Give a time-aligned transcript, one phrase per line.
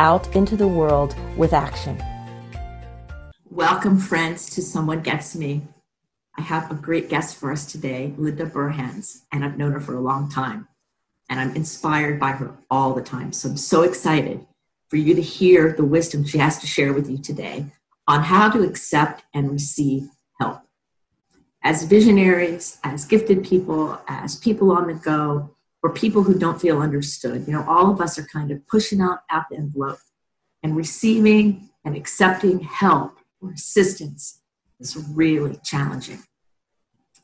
[0.00, 2.02] out into the world with action.
[3.50, 5.60] Welcome, friends, to Someone Gets Me.
[6.38, 9.94] I have a great guest for us today, Linda Burhans, and I've known her for
[9.94, 10.68] a long time.
[11.28, 13.34] And I'm inspired by her all the time.
[13.34, 14.46] So I'm so excited
[14.88, 17.66] for you to hear the wisdom she has to share with you today
[18.08, 20.08] on how to accept and receive
[20.40, 20.62] help
[21.62, 26.80] as visionaries, as gifted people, as people on the go, or people who don't feel
[26.80, 27.46] understood.
[27.46, 29.98] You know, all of us are kind of pushing out, out the envelope
[30.62, 34.42] and receiving and accepting help or assistance
[34.78, 36.22] is really challenging.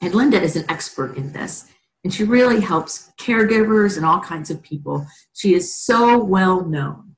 [0.00, 1.66] And Linda is an expert in this,
[2.05, 5.06] and she really helps caregivers and all kinds of people.
[5.34, 7.16] She is so well known,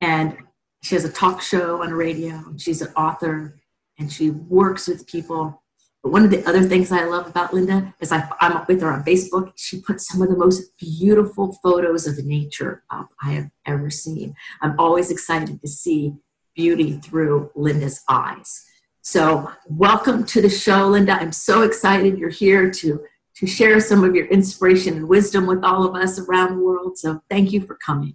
[0.00, 0.36] and
[0.82, 3.60] she has a talk show on radio, and she's an author,
[3.98, 5.61] and she works with people
[6.02, 8.92] but one of the other things I love about Linda is I, am with her
[8.92, 9.52] on Facebook.
[9.56, 14.34] She puts some of the most beautiful photos of nature up I have ever seen.
[14.60, 16.14] I'm always excited to see
[16.56, 18.66] beauty through Linda's eyes.
[19.02, 21.12] So, welcome to the show, Linda.
[21.12, 23.00] I'm so excited you're here to,
[23.36, 26.98] to share some of your inspiration and wisdom with all of us around the world.
[26.98, 28.14] So, thank you for coming.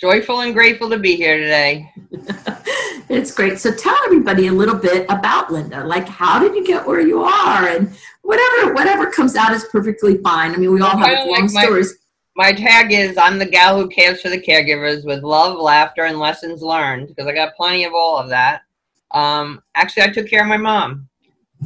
[0.00, 1.90] Joyful and grateful to be here today.
[3.08, 3.58] It's great.
[3.58, 5.84] So tell everybody a little bit about Linda.
[5.84, 10.18] Like, how did you get where you are, and whatever whatever comes out is perfectly
[10.18, 10.54] fine.
[10.54, 11.94] I mean, we all have long like stories.
[12.34, 16.04] My, my tag is I'm the gal who cares for the caregivers with love, laughter,
[16.04, 18.62] and lessons learned because I got plenty of all of that.
[19.10, 21.08] Um, actually, I took care of my mom.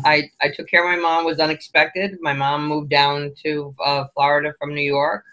[0.05, 1.25] I, I took care of my mom.
[1.25, 2.19] was unexpected.
[2.21, 5.25] My mom moved down to uh, Florida from New York,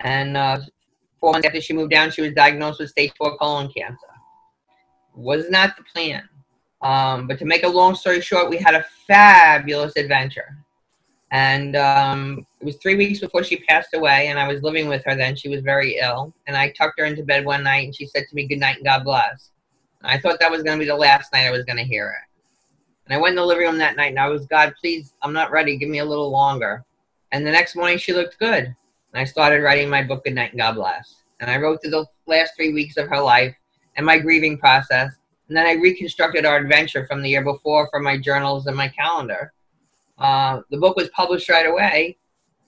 [0.00, 0.60] and uh,
[1.18, 4.09] four months after she moved down, she was diagnosed with stage four colon cancer
[5.20, 6.28] was not the plan.
[6.82, 10.56] Um, but to make a long story short, we had a fabulous adventure.
[11.32, 15.04] And um, it was three weeks before she passed away, and I was living with
[15.04, 15.36] her then.
[15.36, 16.34] She was very ill.
[16.46, 18.76] And I tucked her into bed one night, and she said to me, Good night
[18.76, 19.50] and God bless.
[20.02, 21.84] And I thought that was going to be the last night I was going to
[21.84, 22.30] hear it.
[23.06, 25.32] And I went in the living room that night, and I was, God, please, I'm
[25.32, 25.76] not ready.
[25.76, 26.84] Give me a little longer.
[27.32, 28.64] And the next morning, she looked good.
[28.64, 31.22] And I started writing my book, Good Night and God Bless.
[31.40, 33.54] And I wrote through the last three weeks of her life
[34.00, 35.12] and my grieving process.
[35.48, 38.88] And then I reconstructed our adventure from the year before from my journals and my
[38.88, 39.52] calendar.
[40.16, 42.16] Uh, the book was published right away,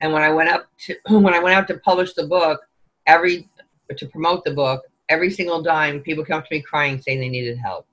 [0.02, 2.60] and when I went up to when I went out to publish the book,
[3.06, 3.48] every
[3.96, 7.56] to promote the book, every single dime, people come to me crying saying they needed
[7.56, 7.86] help.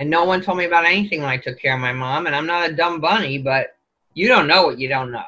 [0.00, 2.26] And no one told me about anything when I took care of my mom.
[2.26, 3.76] And I'm not a dumb bunny, but
[4.14, 5.22] you don't know what you don't know.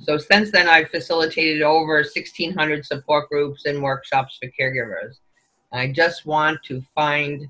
[0.00, 5.18] So since then, I've facilitated over 1,600 support groups and workshops for caregivers.
[5.74, 7.48] I just want to find,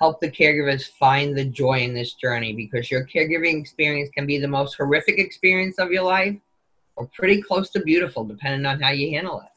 [0.00, 4.38] help the caregivers find the joy in this journey because your caregiving experience can be
[4.38, 6.36] the most horrific experience of your life
[6.96, 9.48] or pretty close to beautiful, depending on how you handle it.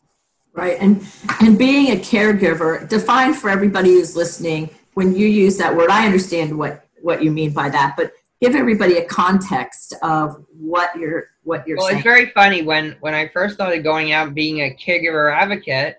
[0.53, 0.77] Right.
[0.79, 1.05] And,
[1.41, 6.05] and being a caregiver, defined for everybody who's listening, when you use that word, I
[6.05, 8.11] understand what, what you mean by that, but
[8.41, 11.97] give everybody a context of what you're what you're well saying.
[11.97, 15.97] it's very funny when when i first started going out being a caregiver advocate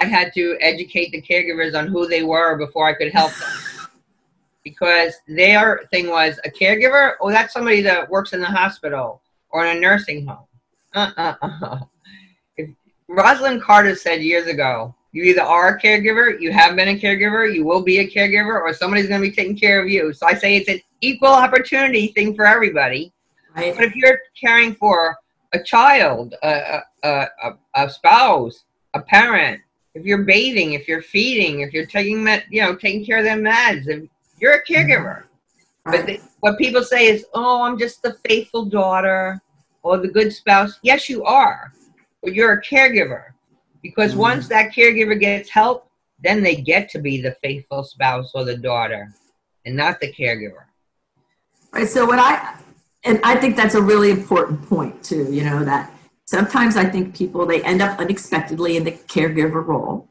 [0.00, 3.88] I had to educate the caregivers on who they were before I could help them.
[4.64, 9.64] because their thing was a caregiver, oh, that's somebody that works in the hospital or
[9.64, 10.46] in a nursing home.
[10.94, 11.80] Uh-uh-uh.
[13.10, 17.52] Rosalynn Carter said years ago, you either are a caregiver, you have been a caregiver,
[17.52, 20.12] you will be a caregiver, or somebody's going to be taking care of you.
[20.12, 23.12] So I say it's an equal opportunity thing for everybody.
[23.56, 23.74] Right.
[23.74, 25.16] But if you're caring for
[25.54, 29.62] a child, a, a, a, a spouse, a parent,
[29.98, 33.24] if you're bathing, if you're feeding, if you're taking med, you know, taking care of
[33.24, 34.08] their meds, if
[34.38, 35.24] you're a caregiver.
[35.84, 35.96] Right.
[35.98, 39.40] But they, what people say is, "Oh, I'm just the faithful daughter
[39.82, 41.72] or the good spouse." Yes, you are,
[42.22, 43.24] but you're a caregiver
[43.82, 44.20] because mm-hmm.
[44.20, 45.90] once that caregiver gets help,
[46.22, 49.12] then they get to be the faithful spouse or the daughter,
[49.66, 50.64] and not the caregiver.
[51.72, 51.88] Right.
[51.88, 52.56] So what I
[53.02, 55.32] and I think that's a really important point too.
[55.32, 55.92] You know that
[56.28, 60.10] sometimes I think people they end up unexpectedly in the caregiver role,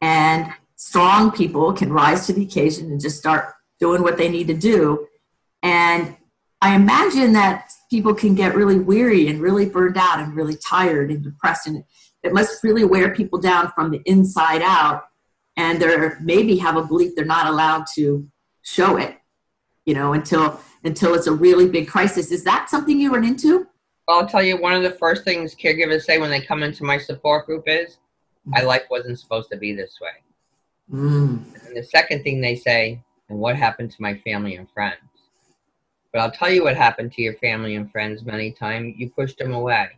[0.00, 4.46] and strong people can rise to the occasion and just start doing what they need
[4.46, 5.06] to do.
[5.62, 6.16] And
[6.62, 11.10] I imagine that people can get really weary and really burned out and really tired
[11.10, 11.84] and depressed, and
[12.22, 15.04] it must really wear people down from the inside out.
[15.58, 18.26] and they're maybe have a belief they're not allowed to
[18.62, 19.18] show it,
[19.84, 22.30] you know, until until it's a really big crisis.
[22.30, 23.66] Is that something you run into?
[24.08, 26.98] I'll tell you one of the first things caregivers say when they come into my
[26.98, 27.98] support group is,
[28.44, 30.22] "My life wasn't supposed to be this way."
[30.90, 31.66] Mm.
[31.66, 35.02] And the second thing they say, "And what happened to my family and friends?"
[36.12, 38.94] But I'll tell you what happened to your family and friends many times.
[38.96, 39.90] You pushed them away.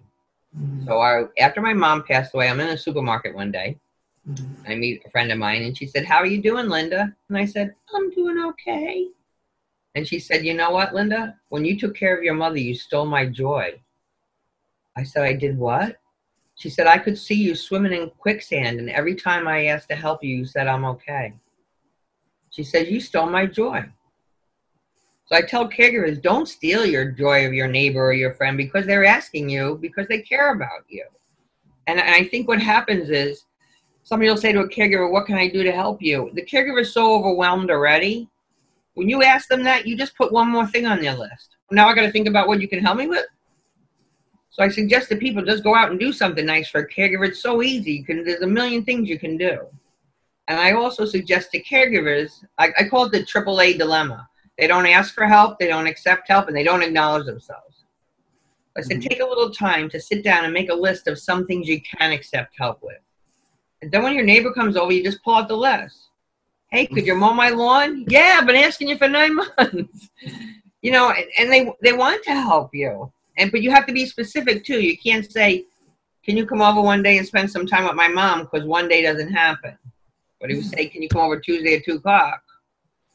[0.59, 0.85] Mm.
[0.85, 3.79] So I, after my mom passed away, I'm in a supermarket one day.
[4.29, 4.69] Mm.
[4.69, 7.39] I meet a friend of mine, and she said, "How are you doing, Linda?" And
[7.39, 9.07] I said, "I'm doing okay."
[9.95, 11.39] And she said, "You know what, Linda?
[11.49, 13.81] When you took care of your mother, you stole my joy."
[15.01, 15.97] I said, "I did what?"
[16.57, 19.97] She said, "I could see you swimming in quicksand, and every time I asked to
[19.97, 21.33] help you, you said I'm okay."
[22.51, 23.85] She said, "You stole my joy."
[25.31, 28.85] So I tell caregivers, don't steal your joy of your neighbor or your friend because
[28.85, 31.05] they're asking you because they care about you.
[31.87, 33.45] And I think what happens is
[34.03, 36.31] somebody will say to a caregiver, What can I do to help you?
[36.35, 38.29] The caregiver is so overwhelmed already.
[38.95, 41.57] When you ask them that, you just put one more thing on their list.
[41.71, 43.27] Now I got to think about what you can help me with.
[44.61, 47.27] So I suggest that people just go out and do something nice for a caregiver.
[47.27, 47.93] It's so easy.
[47.93, 49.59] You can, there's a million things you can do.
[50.49, 54.29] And I also suggest to caregivers, I, I call it the AAA dilemma.
[54.59, 57.87] They don't ask for help, they don't accept help, and they don't acknowledge themselves.
[58.77, 59.09] I said, Mhm.
[59.09, 61.81] take a little time to sit down and make a list of some things you
[61.81, 63.01] can accept help with.
[63.81, 66.11] And then when your neighbor comes over, you just pull out the list.
[66.71, 68.05] Hey, could you mow my lawn?
[68.09, 70.11] Yeah, I've been asking you for nine months.
[70.83, 73.11] you know, and, and they they want to help you.
[73.41, 74.81] And but you have to be specific too.
[74.81, 75.65] You can't say,
[76.25, 78.43] Can you come over one day and spend some time with my mom?
[78.43, 79.77] Because one day doesn't happen.
[80.41, 82.43] But he would say, Can you come over Tuesday at two o'clock?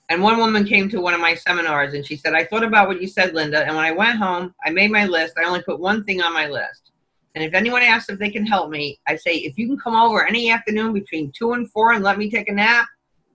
[0.09, 2.87] And one woman came to one of my seminars and she said, I thought about
[2.87, 5.33] what you said, Linda, and when I went home, I made my list.
[5.37, 6.91] I only put one thing on my list.
[7.35, 9.95] And if anyone asks if they can help me, I say, if you can come
[9.95, 12.87] over any afternoon between two and four and let me take a nap,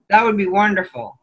[0.09, 1.19] that would be wonderful.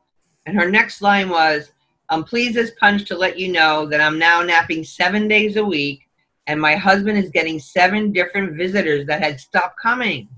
[0.46, 1.72] And her next line was,
[2.10, 5.64] I'm pleased as punch to let you know that I'm now napping seven days a
[5.64, 6.08] week,
[6.46, 10.28] and my husband is getting seven different visitors that had stopped coming.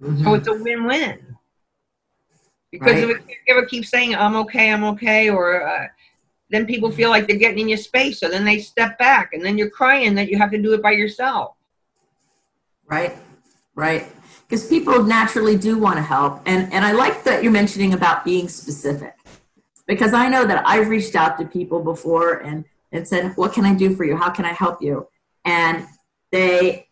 [0.00, 0.36] So Mhm.
[0.36, 1.36] it's a win-win.
[2.70, 5.88] Because if a caregiver keeps saying "I'm okay, I'm okay," or uh,
[6.50, 9.44] then people feel like they're getting in your space, so then they step back, and
[9.44, 11.56] then you're crying that you have to do it by yourself.
[12.86, 13.16] Right,
[13.74, 14.06] right.
[14.48, 16.42] Because people naturally do want to help.
[16.44, 19.14] And, and I like that you're mentioning about being specific.
[19.90, 23.64] Because I know that I've reached out to people before and, and said, What can
[23.64, 24.16] I do for you?
[24.16, 25.08] How can I help you?
[25.44, 25.84] And
[26.30, 26.86] they,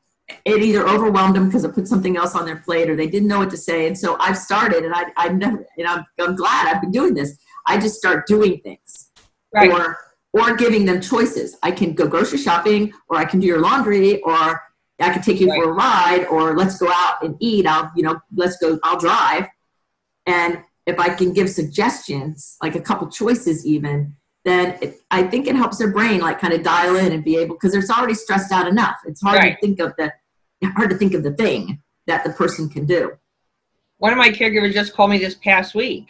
[0.45, 3.29] it either overwhelmed them because it put something else on their plate or they didn't
[3.29, 3.87] know what to say.
[3.87, 7.15] And so I've started, and I, I've never, and I'm, I'm glad I've been doing
[7.15, 7.39] this.
[7.67, 9.11] I just start doing things
[9.55, 9.71] Right.
[9.71, 9.97] or
[10.35, 11.57] or giving them choices.
[11.63, 14.61] I can go grocery shopping, or I can do your laundry, or
[15.01, 17.67] I can take you for a ride, or let's go out and eat.
[17.67, 18.79] I'll you know let's go.
[18.83, 19.47] I'll drive,
[20.27, 24.15] and if I can give suggestions, like a couple choices, even
[24.45, 27.37] then it, I think it helps their brain like kind of dial in and be
[27.37, 28.97] able because it's already stressed out enough.
[29.07, 29.55] It's hard Right.
[29.55, 30.11] to think of the
[30.77, 33.13] hard to think of the thing that the person can do.
[33.99, 36.07] One of my caregivers just called me this past week.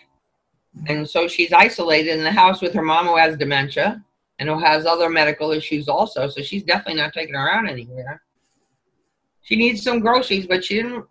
[0.86, 4.04] And so she's isolated in the house with her mom who has dementia
[4.38, 6.28] and who has other medical issues also.
[6.28, 8.22] So she's definitely not taking her out anywhere.
[9.42, 11.04] She needs some groceries, but she didn't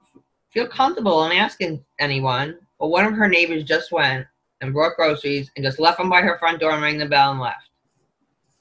[0.52, 2.58] feel comfortable in asking anyone.
[2.80, 4.28] But one of her neighbors just went
[4.62, 7.32] and brought groceries and just left them by her front door and rang the bell
[7.32, 7.70] and left.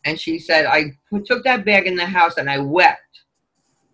[0.04, 0.92] And she said, I
[1.26, 3.00] took that bag in the house and I wept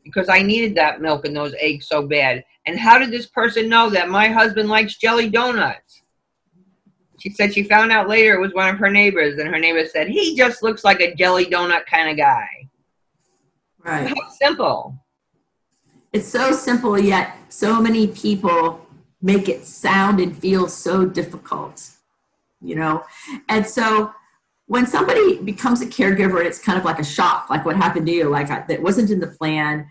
[0.04, 2.44] because I needed that milk and those eggs so bad.
[2.66, 6.02] And how did this person know that my husband likes jelly donuts?
[7.18, 9.86] She said she found out later it was one of her neighbors, and her neighbor
[9.86, 12.48] said, He just looks like a jelly donut kind of guy.
[13.78, 14.08] Right.
[14.08, 14.98] How simple.
[16.12, 18.84] It's so simple, yet so many people
[19.22, 21.90] make it sound and feel so difficult,
[22.60, 23.04] you know?
[23.48, 24.12] And so
[24.66, 28.12] when somebody becomes a caregiver, it's kind of like a shock, like what happened to
[28.12, 29.86] you, like I, that wasn't in the plan.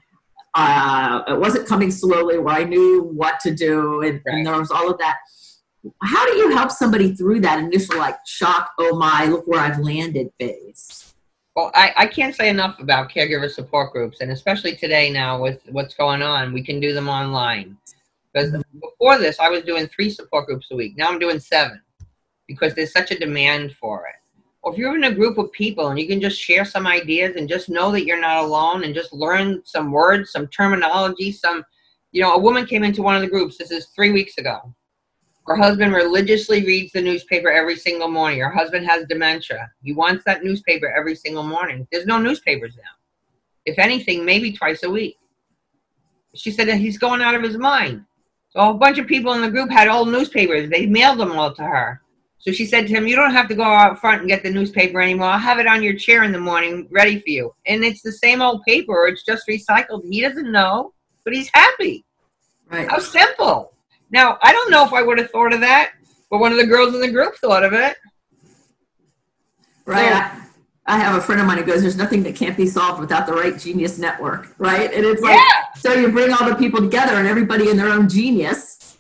[0.54, 4.36] Uh, it wasn't coming slowly where I knew what to do, and, Right.
[4.36, 5.18] and there was all of that.
[6.04, 9.80] How do you help somebody through that initial like shock, oh my, look where I've
[9.80, 11.14] landed phase?
[11.56, 15.62] Well, I, I can't say enough about caregiver support groups, and especially today now with
[15.70, 17.78] what's going on, we can do them online.
[18.34, 18.80] Because mm-hmm.
[18.80, 20.98] before this, I was doing three support groups a week.
[20.98, 21.82] Now I'm doing seven
[22.48, 24.16] because there's such a demand for it.
[24.64, 27.36] Or if you're in a group of people and you can just share some ideas
[27.36, 31.64] and just know that you're not alone and just learn some words, some terminology, some,
[32.12, 34.74] you know, a woman came into one of the groups, this is three weeks ago.
[35.48, 38.40] Her husband religiously reads the newspaper every single morning.
[38.40, 39.72] Her husband has dementia.
[39.82, 41.88] He wants that newspaper every single morning.
[41.92, 42.92] There's no newspapers now.
[43.66, 45.18] If anything, maybe twice a week.
[46.36, 48.06] She said that he's going out of his mind.
[48.52, 50.70] So a bunch of people in the group had old newspapers.
[50.70, 52.02] They mailed them all to her.
[52.40, 54.50] So she said to him, You don't have to go out front and get the
[54.50, 55.28] newspaper anymore.
[55.28, 57.54] I'll have it on your chair in the morning ready for you.
[57.66, 60.04] And it's the same old paper, it's just recycled.
[60.10, 60.94] He doesn't know,
[61.24, 62.04] but he's happy.
[62.70, 62.90] Right.
[62.90, 63.74] How simple.
[64.10, 65.92] Now, I don't know if I would have thought of that,
[66.30, 67.96] but one of the girls in the group thought of it.
[69.86, 70.34] Right.
[70.34, 70.51] So-
[70.92, 73.26] I, have a friend of mine who goes, There's nothing that can't be solved without
[73.26, 74.54] the right genius network.
[74.58, 74.94] Right.
[74.94, 75.80] And it's like, Yeah.
[75.80, 78.98] so you bring all the people together and everybody in their own genius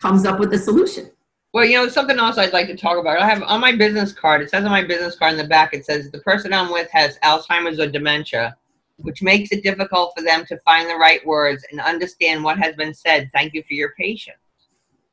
[0.00, 1.10] comes up with a solution.
[1.52, 3.18] Well, you know, something else I'd like to talk about.
[3.18, 5.74] I have on my business card, it says on my business card in the back,
[5.74, 8.56] it says the person I'm with has Alzheimer's or dementia,
[8.98, 12.76] which makes it difficult for them to find the right words and understand what has
[12.76, 13.30] been said.
[13.34, 14.36] Thank you for your patience.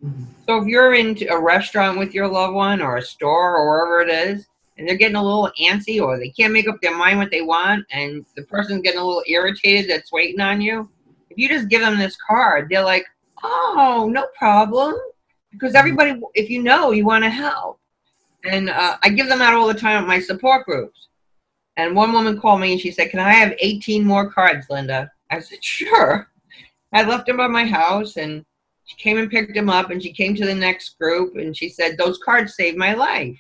[0.04, 0.26] Mm-hmm.
[0.46, 4.02] So if you're in a restaurant with your loved one or a store or wherever
[4.08, 7.18] it is, and they're getting a little antsy or they can't make up their mind
[7.18, 10.90] what they want, and the person's getting a little irritated that's waiting on you,
[11.30, 13.06] if you just give them this card, they're like,
[13.44, 14.96] oh, no problem.
[15.52, 17.80] Because everybody, if you know, you want to help.
[18.44, 21.08] And uh, I give them out all the time at my support groups.
[21.76, 25.12] And one woman called me and she said, Can I have 18 more cards, Linda?
[25.30, 26.30] I said, Sure.
[26.94, 28.46] I left them at my house and
[28.86, 31.70] she came and picked them up and she came to the next group and she
[31.70, 33.38] said, Those cards saved my life.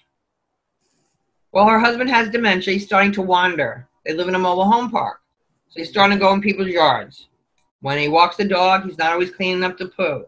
[1.58, 2.74] Well, her husband has dementia.
[2.76, 3.88] He's starting to wander.
[4.06, 5.22] They live in a mobile home park.
[5.70, 7.30] So he's starting to go in people's yards.
[7.82, 10.28] When he walks the dog, he's not always cleaning up the poo.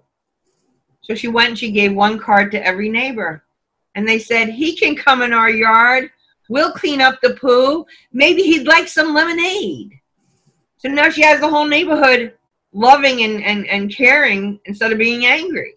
[1.01, 3.43] So she went and she gave one card to every neighbor.
[3.93, 6.09] And they said, He can come in our yard.
[6.50, 7.86] We'll clean up the poo.
[8.12, 9.91] Maybe he'd like some lemonade.
[10.77, 12.33] So now she has the whole neighborhood
[12.74, 15.75] loving and, and, and caring instead of being angry.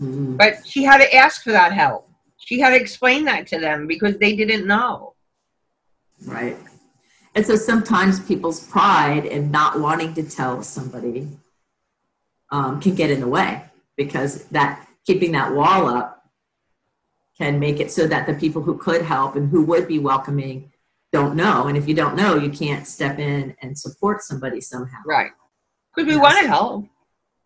[0.00, 0.36] Mhm.
[0.36, 2.07] But she had to ask for that help.
[2.48, 5.12] She had to explain that to them because they didn't know.
[6.24, 6.56] Right.
[7.34, 11.28] And so sometimes people's pride in not wanting to tell somebody
[12.50, 13.64] um, can get in the way
[13.98, 16.24] because that keeping that wall up
[17.36, 20.72] can make it so that the people who could help and who would be welcoming
[21.12, 21.66] don't know.
[21.66, 25.02] And if you don't know, you can't step in and support somebody somehow.
[25.04, 25.32] Right.
[25.94, 26.22] Because we Yes.
[26.22, 26.86] want to help.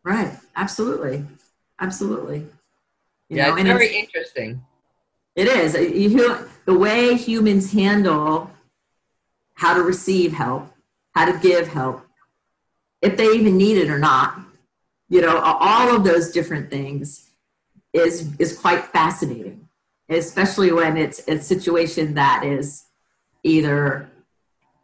[0.04, 0.38] Right.
[0.54, 1.24] Absolutely.
[1.80, 2.46] Absolutely.
[3.28, 4.62] You yeah, know, it's and very interesting.
[5.34, 5.72] It is.
[6.64, 8.50] The way humans handle
[9.54, 10.72] how to receive help,
[11.14, 12.06] how to give help,
[13.00, 14.38] if they even need it or not,
[15.08, 17.30] you know, all of those different things
[17.92, 19.68] is is quite fascinating,
[20.08, 22.84] especially when it's a situation that is
[23.42, 24.08] either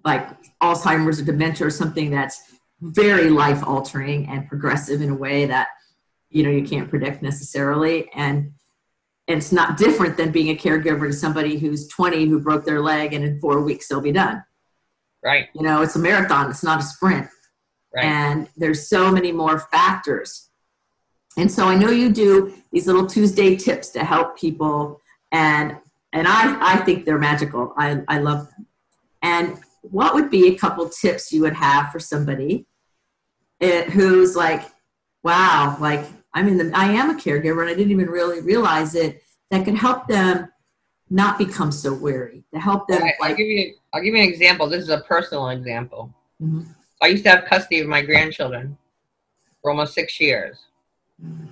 [0.04, 0.28] like
[0.60, 5.68] Alzheimer's or dementia or something that's very life altering and progressive in a way that
[6.30, 8.52] you know you can't predict necessarily and
[9.28, 12.80] and it's not different than being a caregiver to somebody who's 20 who broke their
[12.80, 14.42] leg and in four weeks they'll be done.
[15.22, 15.48] Right.
[15.52, 17.28] you know it's a marathon it's not a sprint.
[17.94, 18.04] Right.
[18.04, 20.48] and there's so many more factors.
[21.36, 25.76] And so i know you do these little tuesday tips to help people and
[26.12, 27.74] and i i think they're magical.
[27.76, 28.66] I i love them.
[29.22, 32.66] And what would be a couple tips you would have for somebody
[33.60, 34.62] eh, who's like
[35.22, 36.06] wow like
[36.38, 39.64] i'm in the i am a caregiver and i didn't even really realize it that
[39.64, 40.50] could help them
[41.10, 44.28] not become so weary to help them Right, I'll give you I'll give you an
[44.28, 44.68] example.
[44.68, 46.14] This is a personal example.
[46.42, 46.66] Mhm.
[47.02, 48.76] I used to have custody of my grandchildren
[49.62, 50.58] for almost six years.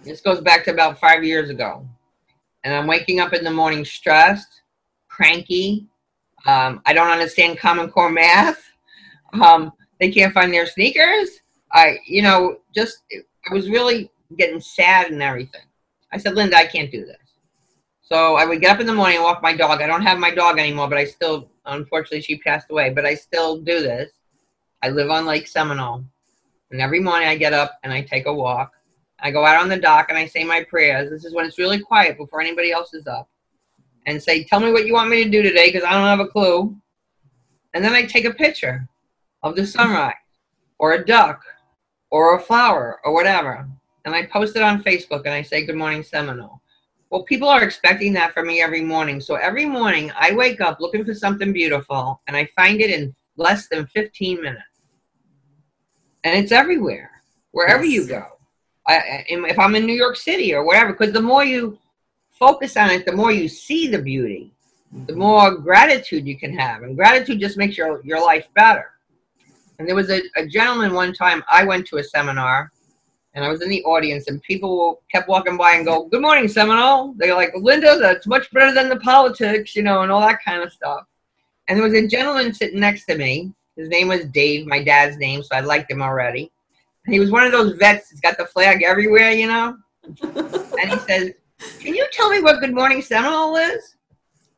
[0.02, 1.88] This goes back to about five years ago.
[2.64, 4.60] And I'm waking up in the morning stressed,
[5.08, 5.86] cranky.
[6.44, 8.62] Um, I don't understand Common Core math.
[9.42, 11.40] Um, they can't find their sneakers.
[11.72, 15.62] I, you know, just I was really getting sad and everything.
[16.12, 17.16] I said, Linda, I can't do this.
[18.00, 19.82] So I would get up in the morning and walk my dog.
[19.82, 22.90] I don't have my dog anymore, but I still, unfortunately, she passed away.
[22.90, 24.10] But I still do this.
[24.82, 26.04] I live on Lake Seminole,
[26.70, 28.72] and every morning I get up and I take a walk.
[29.18, 31.10] I go out on the dock and I say my prayers.
[31.10, 33.28] This is when it's really quiet before anybody else is up,
[34.06, 36.20] and say, "Tell me what you want me to do today, because I don't have
[36.20, 36.76] a clue."
[37.74, 38.86] And then I take a picture
[39.42, 40.14] of the sunrise,
[40.78, 41.42] or a duck,
[42.10, 43.68] or a flower, or whatever,
[44.06, 46.62] and I post it on Facebook and I say, "Good morning, Seminole."
[47.10, 49.20] Well, people are expecting that from me every morning.
[49.20, 53.14] So every morning I wake up looking for something beautiful and I find it in
[53.36, 54.62] less than 15 minutes.
[56.24, 57.10] And it's everywhere,
[57.52, 57.94] wherever Yes.
[57.94, 58.26] you go.
[58.88, 61.78] I, if I'm in New York City or whatever, because the more you
[62.30, 64.52] focus on it, the more you see the beauty,
[64.92, 65.20] the mm-hmm.
[65.20, 66.82] more gratitude you can have.
[66.82, 68.92] And gratitude just makes your, your life better.
[69.78, 72.72] And there was a, a gentleman one time, I went to a seminar
[73.36, 76.48] and I was in the audience, and people kept walking by and go, "Good morning,
[76.48, 80.42] Seminole." They're like, "Linda, that's much better than the politics, you know, and all that
[80.42, 81.04] kind of stuff."
[81.68, 83.52] And there was a gentleman sitting next to me.
[83.76, 86.50] His name was Dave, my dad's name, so I liked him already.
[87.04, 89.76] And he was one of those vets that's got the flag everywhere, you know?
[90.22, 91.32] and he says,
[91.78, 93.96] Can you tell me what Good Morning Seminole is?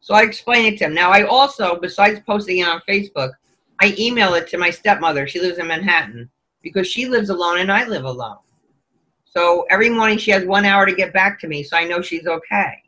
[0.00, 0.94] So I explained it to him.
[0.94, 3.32] Now, I also, besides posting it on Facebook,
[3.80, 5.26] I email it to my stepmother.
[5.26, 6.30] She lives in Manhattan
[6.62, 8.38] because she lives alone and I live alone.
[9.38, 12.02] So every morning she has one hour to get back to me, so I know
[12.02, 12.82] she's okay.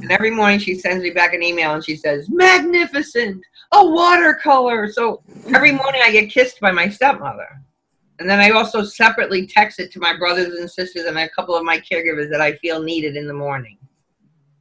[0.00, 4.90] And every morning she sends me back an email and she says, Magnificent, a watercolor.
[4.90, 5.22] So
[5.54, 7.60] every morning I get kissed by my stepmother.
[8.18, 11.54] And then I also separately text it to my brothers and sisters and a couple
[11.54, 13.76] of my caregivers that I feel needed in the morning.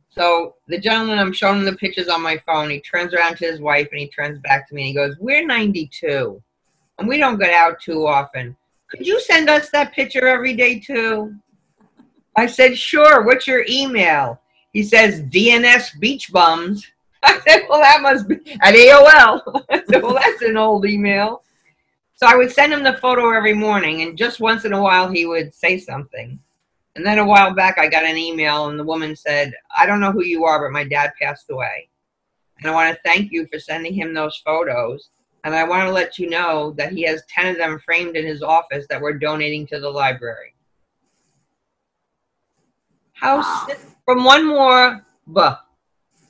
[0.10, 2.70] So the gentleman, I'm showing the pictures on my phone.
[2.70, 5.16] He turns around to his wife and he turns back to me and he goes,
[5.18, 6.44] We're 92
[7.00, 8.58] and we don't get out too often.
[8.92, 11.34] Could you send us that picture every day too?
[12.36, 13.24] I said, Sure.
[13.24, 14.42] What's your email?
[14.74, 16.86] He says, DNS Beach Bums.
[17.24, 19.64] I said, Well, that must be at AOL.
[19.70, 21.44] I said, Well, that's an old email.
[22.16, 25.10] So I would send him the photo every morning, and just once in a while
[25.10, 26.40] he would say something.
[26.96, 30.02] And then a while back, I got an email, and the woman said, I don't
[30.02, 31.90] know who you are, but my dad passed away.
[32.60, 35.10] And I want to thank you for sending him those photos.
[35.44, 38.26] And I want to let you know that he has 10 of them framed in
[38.26, 40.54] his office that we're donating to the library.
[43.14, 43.68] How wow.
[44.06, 45.58] from one more buh,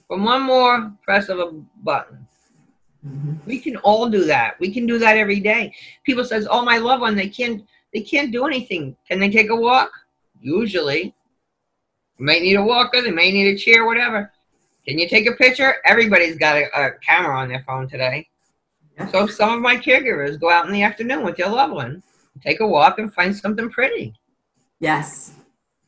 [0.08, 1.52] from one more press of a
[1.84, 2.28] button.
[3.06, 3.34] Mm-hmm.
[3.46, 4.60] We can all do that.
[4.60, 5.74] We can do that every day.
[6.04, 7.64] People says, "Oh, my loved one, they can't
[7.94, 8.96] they can't do anything.
[9.08, 9.90] Can they take a walk?"
[10.40, 11.16] Usually.
[12.20, 14.32] They may need a walker, they may need a chair, whatever.
[14.86, 15.76] Can you take a picture?
[15.86, 18.28] Everybody's got a, a camera on their phone today.
[19.10, 22.04] So some of my caregivers go out in the afternoon with their loved one,
[22.42, 24.14] take a walk and find something pretty.
[24.80, 25.34] Yes.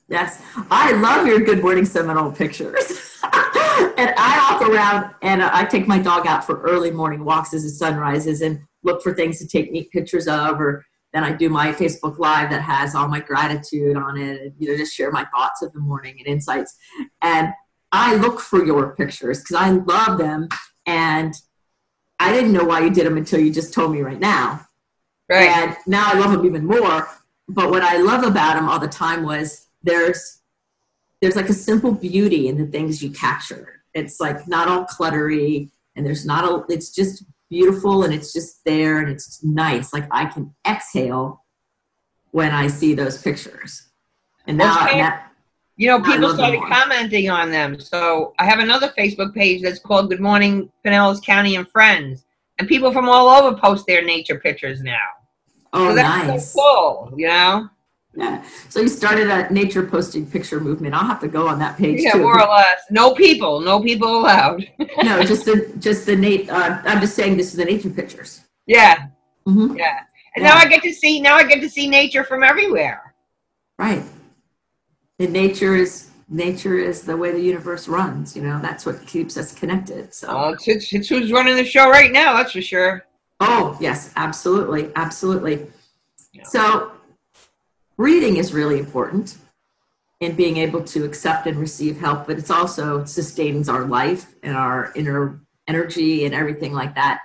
[0.07, 0.41] Yes.
[0.69, 3.19] I love your Good Morning Seminole pictures.
[3.23, 7.63] and I walk around and I take my dog out for early morning walks as
[7.63, 11.31] the sun rises and look for things to take neat pictures of or then I
[11.31, 14.95] do my Facebook Live that has all my gratitude on it and you know just
[14.95, 16.75] share my thoughts of the morning and insights.
[17.21, 17.49] And
[17.91, 20.49] I look for your pictures because I love them
[20.85, 21.33] and
[22.19, 24.67] I didn't know why you did them until you just told me right now.
[25.29, 25.49] Right.
[25.49, 27.09] And now I love them even more.
[27.47, 30.39] But what I love about them all the time was there's
[31.21, 33.81] there's like a simple beauty in the things you capture.
[33.93, 38.63] It's like not all cluttery and there's not a it's just beautiful and it's just
[38.65, 39.93] there and it's nice.
[39.93, 41.43] Like I can exhale
[42.31, 43.89] when I see those pictures.
[44.47, 44.97] And now, okay.
[44.97, 45.23] now
[45.75, 47.79] you know, people started commenting on them.
[47.79, 52.25] So I have another Facebook page that's called Good Morning Pinellas County and Friends.
[52.59, 54.99] And people from all over post their nature pictures now.
[55.73, 56.53] Oh, so nice.
[56.53, 57.69] So cool, you know?
[58.15, 58.43] Yeah.
[58.69, 60.93] So you started a nature posting picture movement.
[60.93, 62.01] I'll have to go on that page.
[62.01, 62.19] Yeah, too.
[62.19, 62.81] more or less.
[62.91, 63.59] No people.
[63.59, 64.69] No people allowed.
[65.03, 66.47] no, just the just the Nate.
[66.47, 68.41] Uh, I'm just saying this is the nature pictures.
[68.67, 69.07] Yeah.
[69.47, 69.77] Mm-hmm.
[69.77, 70.01] Yeah.
[70.35, 70.49] And yeah.
[70.49, 71.19] now I get to see.
[71.19, 73.15] Now I get to see nature from everywhere.
[73.79, 74.03] Right
[75.19, 78.35] and nature is nature is the way the universe runs.
[78.35, 80.13] You know, that's what keeps us connected.
[80.13, 82.35] So it's, it's, it's who's running the show right now.
[82.37, 83.05] That's for sure.
[83.39, 85.67] Oh yes, absolutely, absolutely.
[86.33, 86.43] Yeah.
[86.43, 86.91] So
[87.97, 89.37] reading is really important
[90.19, 94.55] in being able to accept and receive help, but it's also sustains our life and
[94.55, 97.21] our inner energy and everything like that.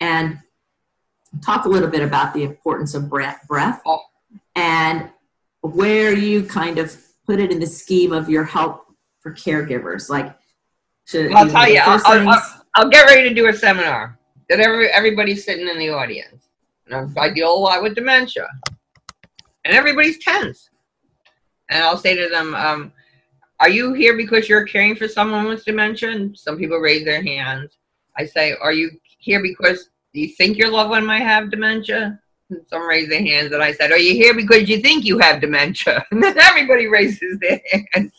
[0.00, 0.38] And
[1.44, 4.00] talk a little bit about the importance of breath, breath oh.
[4.56, 5.10] and
[5.60, 6.96] where you kind of
[7.30, 8.86] put it in the scheme of your help
[9.20, 10.10] for caregivers?
[10.10, 10.34] Like,
[11.04, 14.88] should I'll tell you, I'll, I'll, I'll, get ready to do a seminar that every,
[14.88, 16.48] everybody's sitting in the audience.
[16.88, 18.48] And I deal a lot with dementia,
[19.64, 20.70] and everybody's tense.
[21.68, 22.92] And I'll say to them, um,
[23.60, 27.22] "Are you here because you're caring for someone with dementia?" And some people raise their
[27.22, 27.78] hands.
[28.18, 32.19] I say, "Are you here because you think your loved one might have dementia?"
[32.66, 35.40] Some raise their hands, and I said, "Are you here because you think you have
[35.40, 38.12] dementia?" And then everybody raises their hands.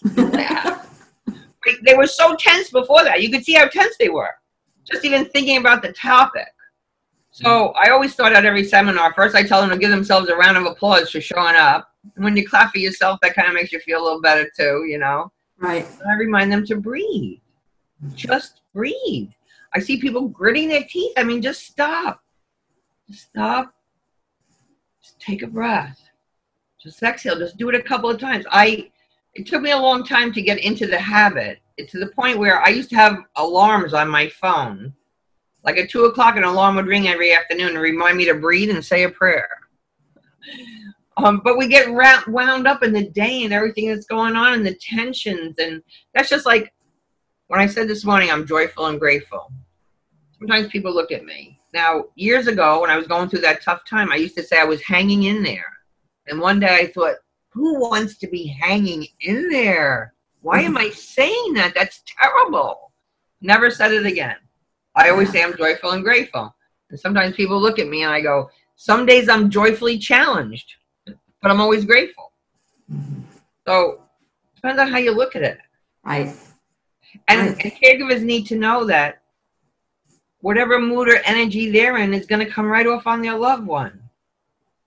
[1.83, 3.21] they were so tense before that.
[3.21, 4.33] You could see how tense they were,
[4.89, 6.47] just even thinking about the topic.
[7.31, 7.73] So mm.
[7.75, 9.13] I always start out every seminar.
[9.13, 11.89] First, I tell them to give themselves a round of applause for showing up.
[12.15, 14.49] And when you clap for yourself, that kind of makes you feel a little better
[14.57, 15.31] too, you know.
[15.57, 15.85] Right.
[15.85, 17.39] And I remind them to breathe.
[18.15, 19.29] Just breathe.
[19.73, 21.13] I see people gritting their teeth.
[21.17, 22.21] I mean, just stop.
[23.11, 23.73] Stop
[25.21, 26.01] take a breath.
[26.81, 27.37] Just exhale.
[27.37, 28.45] Just do it a couple of times.
[28.51, 28.91] I
[29.33, 31.59] it took me a long time to get into the habit.
[31.87, 34.93] to the point where I used to have alarms on my phone.
[35.63, 38.71] Like at two o'clock, an alarm would ring every afternoon to remind me to breathe
[38.71, 39.49] and say a prayer.
[41.17, 41.91] Um, but we get
[42.27, 45.55] wound up in the day and everything that's going on and the tensions.
[45.59, 45.81] And
[46.13, 46.73] that's just like
[47.47, 49.51] when I said this morning, I'm joyful and grateful.
[50.39, 53.85] Sometimes people look at me now, years ago, when I was going through that tough
[53.85, 55.65] time, I used to say I was hanging in there.
[56.27, 57.15] And one day I thought,
[57.49, 60.13] who wants to be hanging in there?
[60.41, 61.73] Why am I saying that?
[61.73, 62.91] That's terrible.
[63.41, 64.35] Never said it again.
[64.95, 66.53] I always say I'm joyful and grateful.
[66.89, 70.73] And sometimes people look at me and I go, some days I'm joyfully challenged,
[71.05, 72.33] but I'm always grateful.
[72.91, 73.21] Mm-hmm.
[73.65, 74.01] So
[74.55, 75.59] depends on how you look at it.
[76.03, 76.35] Right.
[77.27, 77.63] And, Right.
[77.63, 79.20] and caregivers need to know that
[80.41, 83.65] whatever mood or energy they're in is going to come right off on their loved
[83.65, 84.01] one.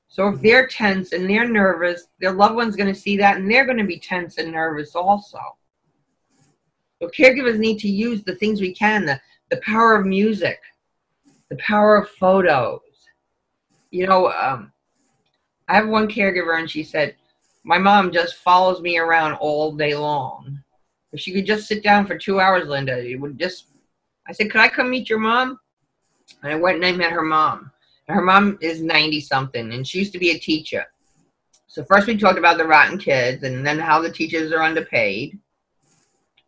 [0.09, 3.51] So if they're tense and they're nervous, their loved one's going to see that and
[3.51, 5.41] they're going to be tense and nervous also.
[7.01, 10.61] So caregivers need to use the things we can, the, the power of music,
[11.51, 12.81] the power of photos.
[13.91, 14.73] You know, um,
[15.69, 17.17] I have one caregiver and she said,
[17.65, 20.63] my mom just follows me around all day long.
[21.13, 23.69] If she could just sit down for two hours, Linda, it would just.
[24.27, 25.59] I said, "Could I come meet your mom?"
[26.43, 27.71] And I went and I met her mom.
[28.09, 30.85] And her mom is ninety something, and she used to be a teacher.
[31.67, 35.39] So first we talked about the rotten kids, and then how the teachers are underpaid.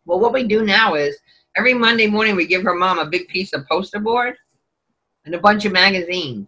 [0.05, 1.17] Well, what we do now is
[1.55, 4.37] every Monday morning we give her mom a big piece of poster board
[5.25, 6.47] and a bunch of magazines.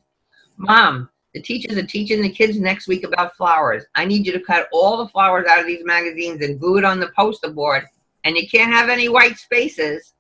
[0.58, 3.84] Mom, the teachers are teaching the kids next week about flowers.
[3.96, 6.86] I need you to cut all the flowers out of these magazines and glue it
[6.86, 7.84] on the poster board.
[8.24, 10.13] And you can't have any white spaces.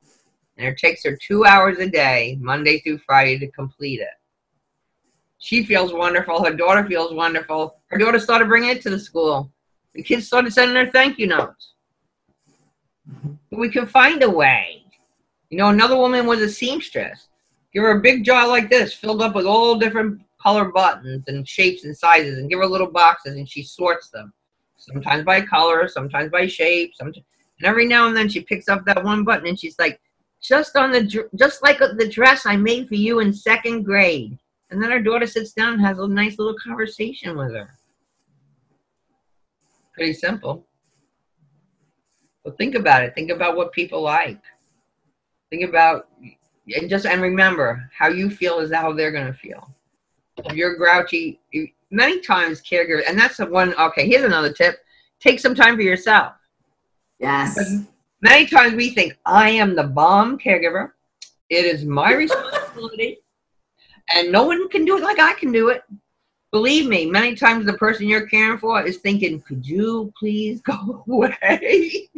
[0.59, 4.09] And it takes her two hours a day, Monday through Friday, to complete it.
[5.37, 6.43] She feels wonderful.
[6.43, 7.77] Her daughter feels wonderful.
[7.87, 9.49] Her daughter started bringing it to the school.
[9.95, 11.75] The kids started sending her thank you notes.
[13.51, 14.83] We can find a way.
[15.49, 17.29] You know, another woman was a seamstress.
[17.73, 21.47] Give her a big jar like this, filled up with all different color buttons and
[21.47, 24.33] shapes and sizes, and give her little boxes, and she sorts them.
[24.75, 26.93] Sometimes by color, sometimes by shape.
[26.95, 27.25] Sometimes,
[27.59, 30.01] and every now and then she picks up that one button, and she's like,
[30.41, 34.37] "Just on the, just like the dress I made for you in second grade."
[34.71, 37.69] And then her daughter sits down and has a nice little conversation with her.
[39.93, 40.65] Pretty simple.
[42.43, 43.15] But think about it.
[43.15, 44.41] Think about what people like.
[45.49, 46.07] Think about
[46.75, 49.73] and just and remember how you feel is how they're gonna feel.
[50.37, 51.41] If you're grouchy,
[51.91, 53.73] many times caregivers, and that's the one.
[53.73, 54.79] Okay, here's another tip:
[55.19, 56.33] take some time for yourself.
[57.19, 57.83] Yes.
[58.21, 60.91] Many times we think I am the bomb caregiver.
[61.49, 63.19] It is my responsibility,
[64.13, 65.83] and no one can do it like I can do it.
[66.51, 71.03] Believe me, many times the person you're caring for is thinking, "Could you please go
[71.09, 72.09] away?"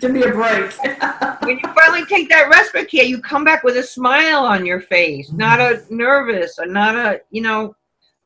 [0.00, 0.72] Give me a break.
[1.42, 4.80] when you finally take that respite care, you come back with a smile on your
[4.80, 5.96] face, not a mm-hmm.
[5.96, 7.74] nervous or not a, you know.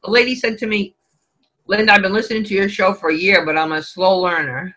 [0.04, 0.94] A lady said to me,
[1.66, 4.76] Linda, I've been listening to your show for a year, but I'm a slow learner.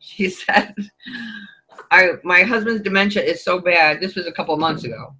[0.00, 0.74] She said,
[1.90, 5.14] I my husband's dementia is so bad, this was a couple months ago,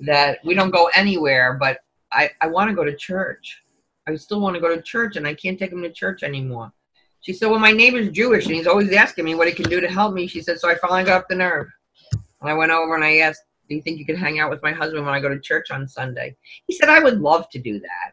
[0.00, 1.78] that we don't go anywhere, but
[2.12, 3.62] I, I want to go to church.
[4.06, 6.72] I still want to go to church and I can't take him to church anymore.
[7.20, 9.80] She said, Well, my neighbor's Jewish and he's always asking me what he can do
[9.80, 10.26] to help me.
[10.26, 11.68] She said, So I finally got up the nerve.
[12.12, 14.62] And I went over and I asked, Do you think you could hang out with
[14.62, 16.36] my husband when I go to church on Sunday?
[16.66, 18.12] He said, I would love to do that.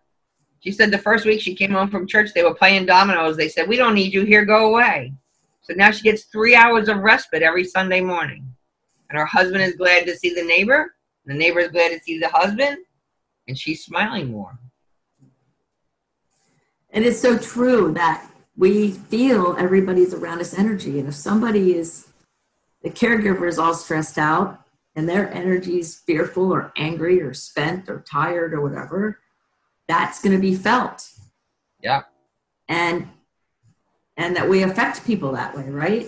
[0.60, 3.36] She said, The first week she came home from church, they were playing dominoes.
[3.36, 5.14] They said, We don't need you here, go away.
[5.70, 8.56] So now she gets three hours of respite every Sunday morning.
[9.10, 10.96] And her husband is glad to see the neighbor.
[11.26, 12.78] The neighbor is glad to see the husband.
[13.48, 14.58] And she's smiling more.
[16.90, 18.28] And it's so true that
[18.58, 20.98] we feel everybody's around us energy.
[20.98, 22.08] And if somebody is,
[22.82, 24.62] the caregiver is all stressed out
[24.96, 29.20] and their energy is fearful or angry or spent or tired or whatever,
[29.88, 31.08] that's going to be felt.
[31.84, 32.04] Yeah.
[32.68, 33.08] And
[34.20, 36.08] and that we affect people that way, right?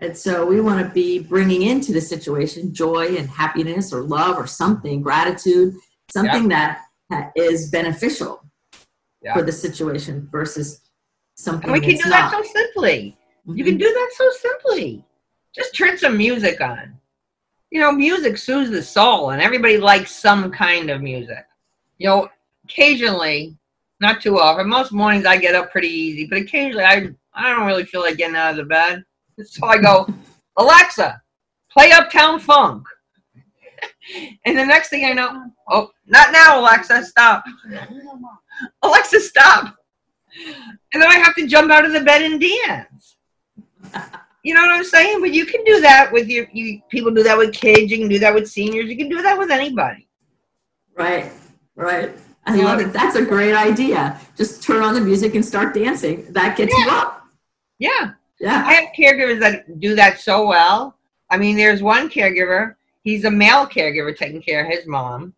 [0.00, 4.36] And so we want to be bringing into the situation joy and happiness or love
[4.36, 5.74] or something, gratitude,
[6.12, 8.44] something that that is beneficial
[9.22, 9.32] Yeah.
[9.34, 10.82] for the situation versus
[11.36, 13.16] something And we can do that so simply.
[13.46, 13.68] You Mhm.
[13.68, 15.04] can do that so simply.
[15.54, 17.00] Just turn some music on.
[17.70, 21.46] You know, music soothes the soul, and everybody likes some kind of music.
[21.96, 22.28] You know,
[22.64, 23.56] occasionally,
[24.00, 27.08] not too often, most mornings I get up pretty easy, but occasionally I,
[27.38, 29.04] I don't really feel like getting out of the bed.
[29.44, 30.04] So I go,
[30.56, 31.22] Alexa,
[31.70, 32.84] play Uptown Funk.
[34.44, 37.44] and the next thing I know, oh, not now, Alexa, stop.
[38.82, 39.76] Alexa, stop.
[40.92, 43.16] And then I have to jump out of the bed and dance.
[44.42, 45.20] You know what I'm saying?
[45.20, 48.08] But you can do that with your you people do that with kids, you can
[48.08, 50.08] do that with seniors, you can do that with anybody.
[50.96, 51.30] Right,
[51.76, 52.10] right.
[52.46, 52.92] I love it.
[52.92, 54.18] That's a great idea.
[54.36, 56.32] Just turn on the music and start dancing.
[56.32, 57.17] That gets you up.
[57.78, 58.12] Yeah.
[58.40, 58.64] Yeah.
[58.66, 60.96] I have caregivers that do that so well.
[61.30, 65.34] I mean, there's one caregiver, he's a male caregiver taking care of his mom,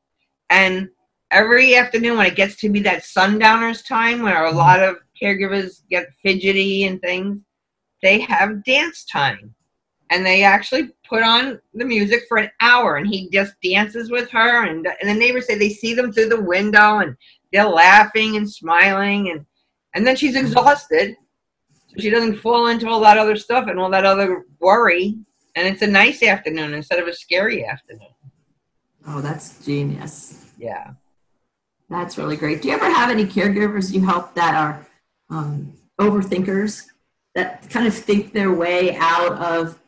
[0.50, 0.88] and
[1.31, 4.59] every afternoon when it gets to be that sundowners time where a mm-hmm.
[4.59, 7.40] lot of caregivers get fidgety and things,
[8.03, 9.55] they have dance time.
[10.11, 14.29] And they actually put on the music for an hour and he just dances with
[14.31, 17.16] her and, and the neighbors say they see them through the window and
[17.53, 19.46] they're laughing and smiling and
[19.94, 20.46] and then she's mm-hmm.
[20.46, 21.16] exhausted
[21.90, 25.16] so she doesn't fall into all that other stuff and all that other worry
[25.57, 28.09] and it's a nice afternoon instead of a scary afternoon
[29.07, 30.53] Oh, that's genius.
[30.59, 30.92] yeah
[31.88, 32.62] That's really great.
[32.62, 34.87] Do you ever have any caregivers you help that are
[35.31, 36.87] um, overthinkers
[37.35, 39.79] that kind of think their way out of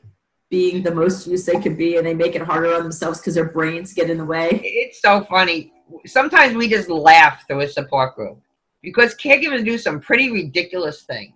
[0.51, 3.35] being the most use they could be and they make it harder on themselves because
[3.35, 4.49] their brains get in the way?
[4.65, 5.73] it's so funny
[6.07, 8.39] sometimes we just laugh through a support group
[8.83, 11.35] because caregivers do some pretty ridiculous things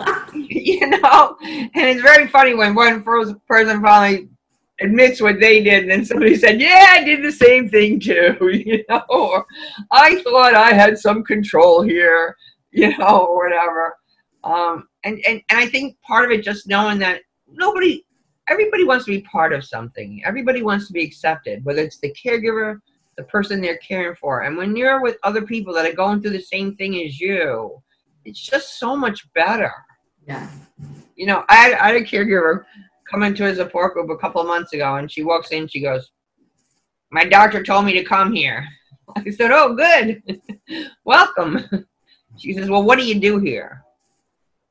[0.34, 1.36] you know?
[1.42, 4.28] And it's very funny when one person finally
[4.80, 8.34] admits what they did and then somebody said yeah i did the same thing too
[8.50, 9.02] you know?
[9.10, 9.44] Or
[9.90, 12.34] i thought i had some control here
[12.72, 13.94] you know or whatever.
[14.42, 17.20] Um and and, and i think part of it just knowing that
[17.52, 18.04] nobody
[18.48, 20.22] everybody wants to be part of something.
[20.24, 22.80] Everybody wants to be accepted whether it's the caregiver
[23.16, 24.42] the person they're caring for.
[24.42, 27.82] And when you're with other people that are going through the same thing as you
[28.24, 29.72] it's just so much better
[30.26, 30.48] Yeah.
[31.16, 32.64] you know, I had, I had a caregiver
[33.10, 35.66] come into a support group a couple of months ago, and she walks in.
[35.66, 36.10] She goes,
[37.10, 38.66] "My doctor told me to come here."
[39.16, 40.22] I said, "Oh, good,
[41.04, 41.86] welcome."
[42.38, 43.82] She says, "Well, what do you do here?"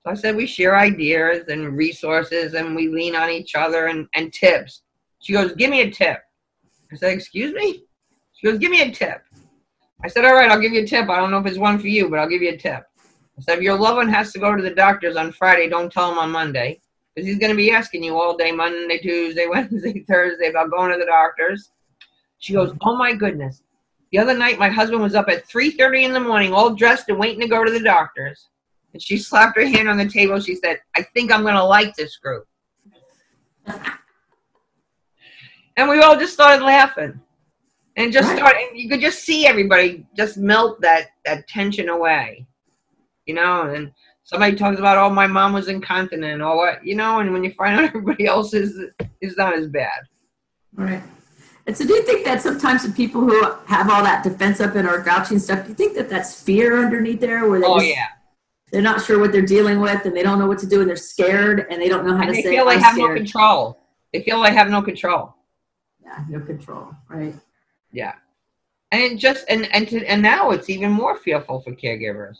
[0.03, 4.07] So I said, "We share ideas and resources, and we lean on each other and,
[4.15, 4.81] and tips."
[5.19, 6.19] She goes, "Give me a tip."
[6.91, 7.83] I said, "Excuse me?"
[8.31, 9.21] She goes, "Give me a tip."
[10.03, 11.09] I said, "All right, I'll give you a tip.
[11.09, 12.88] I don't know if it's one for you, but I'll give you a tip."
[13.39, 15.91] I said, if your loved one has to go to the doctor's on Friday, don't
[15.91, 16.82] tell him on Monday.
[17.15, 20.91] Because he's going to be asking you all day, Monday, Tuesday, Wednesday, Thursday, about going
[20.91, 21.71] to the doctor's.
[22.39, 23.63] She goes, oh my goodness.
[24.12, 27.17] The other night, my husband was up at 3.30 in the morning, all dressed and
[27.17, 28.49] waiting to go to the doctor's.
[28.93, 30.39] And she slapped her hand on the table.
[30.41, 32.45] She said, I think I'm going to like this group.
[35.78, 37.21] and we all just started laughing.
[37.95, 38.38] And just Right.
[38.38, 42.45] started, you could just see everybody just melt that, that tension away
[43.30, 43.92] you know, and
[44.24, 47.52] somebody talks about, oh, my mom was incontinent or what, you know, and when you
[47.54, 48.74] find out everybody else is
[49.22, 50.02] is not as bad.
[50.74, 51.04] Right.
[51.68, 54.74] And so, do you think that sometimes the people who have all that defense up
[54.74, 57.68] and are grouchy and stuff, do you think that that's fear underneath there, where they
[57.68, 58.08] Oh just, yeah,
[58.72, 60.89] they're not sure what they're dealing with and they don't know what to do and
[60.89, 63.13] they're scared and they don't know how and to they say feel they have no
[63.13, 63.80] control.
[64.12, 65.36] They feel they have no control.
[66.04, 66.88] Yeah, no control.
[67.08, 67.36] Right.
[67.92, 68.15] Yeah,
[68.92, 72.38] and just and and to, and now it's even more fearful for caregivers.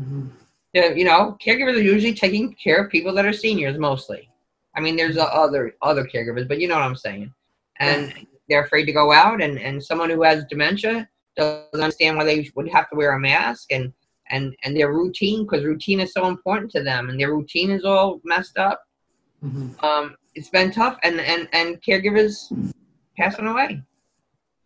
[0.00, 0.28] Mm-hmm.
[0.72, 4.28] Yeah, you know, caregivers are usually taking care of people that are seniors mostly.
[4.74, 7.32] I mean, there's other other caregivers, but you know what I'm saying.
[7.78, 12.24] And they're afraid to go out, and and someone who has dementia doesn't understand why
[12.24, 13.92] they would have to wear a mask, and
[14.30, 17.84] and and their routine because routine is so important to them, and their routine is
[17.84, 18.82] all messed up.
[19.44, 19.84] Mm-hmm.
[19.84, 22.50] Um, it's been tough, and and and caregivers
[23.18, 23.82] passing away.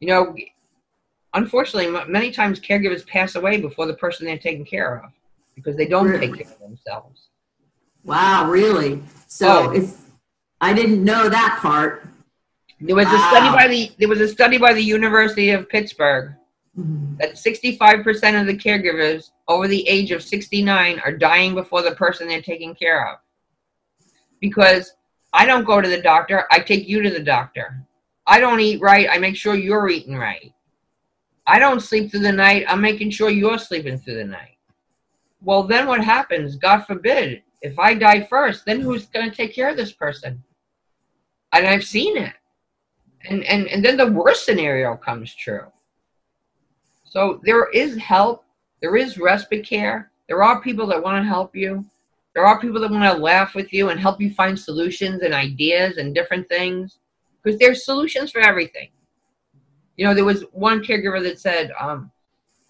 [0.01, 0.37] You know,
[1.37, 5.11] unfortunately, m- many times caregivers pass away before the person they're taking care of
[5.55, 6.27] because they don't Really?
[6.29, 7.29] take care of themselves.
[8.05, 9.03] Wow, really?
[9.27, 9.71] So Oh.
[9.71, 10.03] it's
[10.61, 12.07] I didn't know that part.
[12.81, 16.33] There was a study by the there was a study by the University of Pittsburgh
[16.79, 17.19] Mhm.
[17.19, 22.27] that 65% of the caregivers over the age of 69 are dying before the person
[22.27, 23.19] they're taking care of.
[24.41, 24.95] Because
[25.33, 27.83] I don't go to the doctor, I take you to the doctor.
[28.27, 30.53] I don't eat right, I make sure you're eating right.
[31.47, 34.57] I don't sleep through the night, I'm making sure you're sleeping through the night.
[35.41, 36.57] Well, then what happens?
[36.57, 40.43] God forbid, if I die first, then who's going to take care of this person?
[41.53, 42.33] And I've seen it.
[43.29, 45.67] And, and, and then the worst scenario comes true.
[47.05, 48.45] So there is help.
[48.81, 50.11] There is respite care.
[50.29, 51.85] There are people that want to help you.
[52.35, 55.33] There are people that want to laugh with you and help you find solutions and
[55.33, 56.99] ideas and different things
[57.43, 58.91] because there's solutions for everything.
[59.97, 62.11] You know, there was one caregiver that said, um,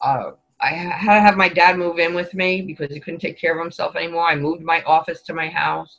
[0.00, 3.38] uh, I had to have my dad move in with me because he couldn't take
[3.38, 4.26] care of himself anymore.
[4.26, 5.98] I moved my office to my house.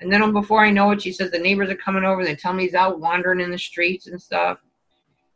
[0.00, 2.20] And then before I know it, she says the neighbors are coming over.
[2.20, 4.58] And they tell me he's out wandering in the streets and stuff.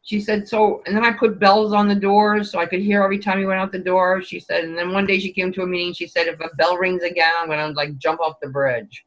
[0.03, 3.03] She said, so, and then I put bells on the doors so I could hear
[3.03, 4.23] every time he went out the door.
[4.23, 5.95] She said, and then one day she came to a meeting.
[5.95, 9.05] She said, if a bell rings again, I'm going to like jump off the bridge.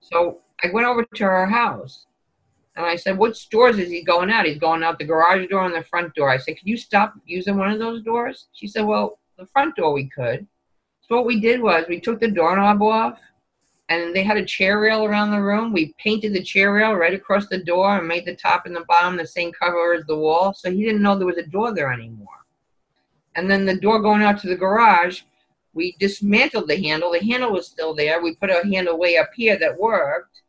[0.00, 2.06] So I went over to her house
[2.76, 4.46] and I said, which doors is he going out?
[4.46, 6.30] He's going out the garage door and the front door.
[6.30, 8.46] I said, can you stop using one of those doors?
[8.52, 10.46] She said, well, the front door we could.
[11.02, 13.18] So what we did was we took the doorknob off
[13.88, 15.72] and they had a chair rail around the room.
[15.72, 18.84] We painted the chair rail right across the door and made the top and the
[18.86, 20.54] bottom the same color as the wall.
[20.54, 22.28] So he didn't know there was a door there anymore.
[23.34, 25.22] and then the door going out to the garage,
[25.72, 27.12] we dismantled the handle.
[27.12, 28.22] The handle was still there.
[28.22, 30.42] We put a handle way up here that worked,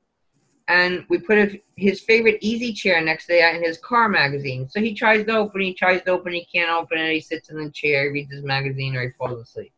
[0.72, 4.70] and we put a, his favorite easy chair next to that in his car magazine.
[4.70, 7.14] So he tries to open, he tries to open, he can't open it.
[7.14, 9.74] He sits in the chair, he reads his magazine, or he falls asleep.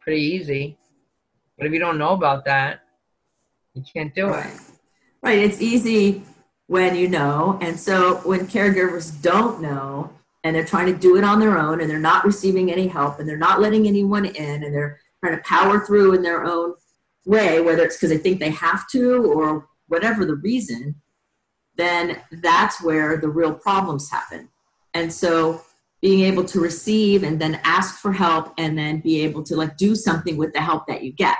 [0.00, 0.78] Pretty easy.
[1.58, 2.82] But if you don't know about that,
[3.74, 4.30] you can't do it.
[4.30, 4.60] Right.
[5.22, 5.38] Right.
[5.38, 6.22] It's easy
[6.68, 7.58] when you know.
[7.60, 10.12] And so when caregivers don't know
[10.44, 13.18] and they're trying to do it on their own and they're not receiving any help
[13.18, 16.74] and they're not letting anyone in and they're trying to power through in their own
[17.26, 20.94] way, whether it's because they think they have to or whatever the reason,
[21.76, 24.48] then that's where the real problems happen.
[24.94, 25.62] And so
[26.00, 29.76] being able to receive and then ask for help and then be able to like
[29.76, 31.36] do something with the help that you get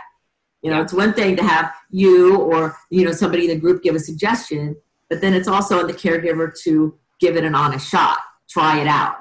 [0.62, 0.82] you know, yeah.
[0.82, 3.98] it's one thing to have you or you know somebody in the group give a
[4.00, 4.76] suggestion,
[5.08, 8.86] but then it's also on the caregiver to give it an honest shot, try it
[8.86, 9.16] out,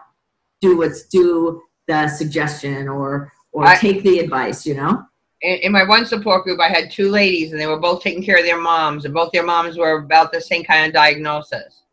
[0.62, 4.66] do what's do the suggestion or or I, take the advice.
[4.66, 5.04] You know.
[5.42, 8.24] In, in my one support group, I had two ladies, and they were both taking
[8.24, 11.84] care of their moms, and both their moms were about the same kind of diagnosis.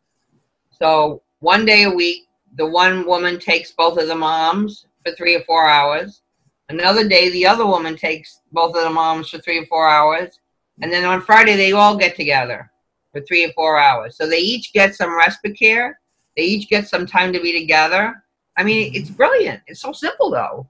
[0.70, 2.24] So one day a week,
[2.56, 6.22] the one woman takes both of the moms for three or four hours
[6.68, 10.40] Another day, the other woman takes both of the moms for three or four hours.
[10.82, 12.70] And then on Friday, they all get together
[13.12, 14.16] for three or four hours.
[14.16, 16.00] So they each get some respite care.
[16.36, 18.22] They each get some time to be together.
[18.56, 19.62] I mean, it's brilliant.
[19.66, 20.66] It's so simple, though.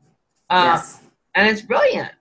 [0.50, 1.00] Uh, yes.
[1.34, 2.12] And it's brilliant.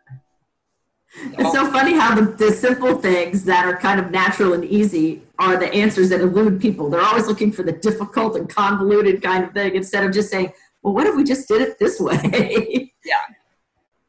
[1.18, 5.22] It's so funny how the, the simple things that are kind of natural and easy
[5.40, 6.90] are the answers that elude people.
[6.90, 10.52] They're always looking for the difficult and convoluted kind of thing instead of just saying,
[10.82, 12.92] well, what if we just did it this way?
[13.06, 13.16] yeah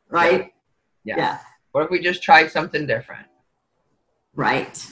[0.09, 0.53] right?
[1.05, 1.16] Yeah.
[1.16, 1.38] yeah.
[1.73, 3.27] What if we just tried something different?
[4.35, 4.85] Right.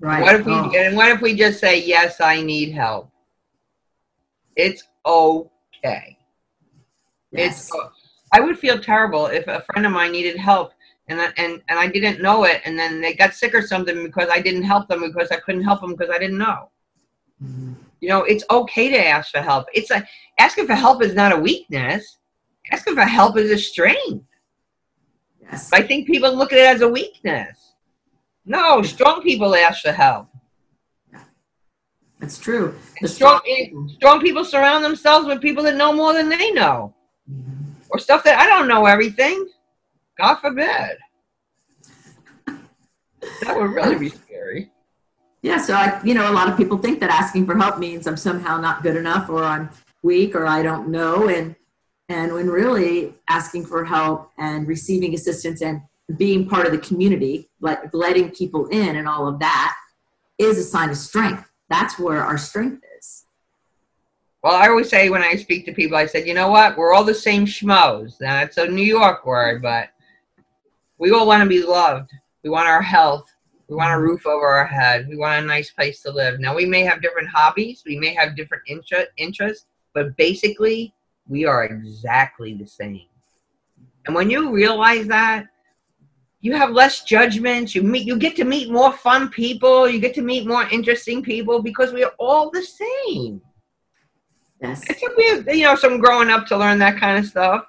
[0.00, 0.22] Right.
[0.22, 0.70] What if we oh.
[0.76, 3.10] and what if we just say yes, I need help?
[4.54, 6.18] It's okay.
[7.32, 7.68] Yes.
[7.68, 7.76] It's
[8.32, 10.72] I would feel terrible if a friend of mine needed help
[11.08, 14.28] and and and I didn't know it and then they got sick or something because
[14.30, 16.70] I didn't help them because I couldn't help them because I didn't know.
[17.42, 17.74] Mm-hmm.
[18.00, 19.66] You know, it's okay to ask for help.
[19.74, 20.06] It's a
[20.38, 22.18] asking for help is not a weakness.
[22.70, 24.24] Asking for help is a strength.
[25.40, 25.72] Yes.
[25.72, 27.74] I think people look at it as a weakness.
[28.44, 30.28] No, strong people ask for help.
[32.20, 32.74] That's true.
[33.00, 36.94] The strong, strong, strong people surround themselves with people that know more than they know,
[37.30, 37.72] mm-hmm.
[37.90, 39.46] or stuff that I don't know everything.
[40.18, 40.98] God forbid.
[42.46, 44.70] that would really be scary.
[45.42, 48.06] Yeah, so I, you know, a lot of people think that asking for help means
[48.06, 49.70] I'm somehow not good enough, or I'm
[50.02, 51.54] weak, or I don't know, and
[52.08, 55.82] and when really asking for help and receiving assistance and
[56.16, 59.76] being part of the community, like letting people in and all of that
[60.38, 61.48] is a sign of strength.
[61.68, 63.26] That's where our strength is.
[64.42, 66.78] Well, I always say when I speak to people, I said, you know what?
[66.78, 68.18] We're all the same schmoes.
[68.20, 69.90] Now, it's a New York word, but
[70.98, 72.10] we all want to be loved.
[72.42, 73.26] We want our health.
[73.68, 75.08] We want a roof over our head.
[75.08, 76.40] We want a nice place to live.
[76.40, 77.82] Now, we may have different hobbies.
[77.84, 78.64] We may have different
[79.16, 80.94] interests, but basically,
[81.28, 83.06] we are exactly the same.
[84.06, 85.48] And when you realize that,
[86.40, 87.74] you have less judgments.
[87.74, 89.88] You meet, you get to meet more fun people.
[89.88, 93.42] You get to meet more interesting people because we are all the same.
[94.62, 94.88] Yes.
[94.88, 97.66] It took me, you know, some growing up to learn that kind of stuff.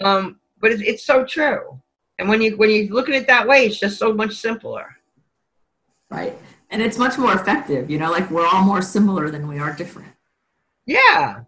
[0.00, 1.81] Um, but it's, it's so true.
[2.18, 4.96] And when you when you look at it that way, it's just so much simpler.
[6.10, 6.36] Right.
[6.70, 7.90] And it's much more effective.
[7.90, 10.12] You know, like we're all more similar than we are different.
[10.86, 11.44] Yeah.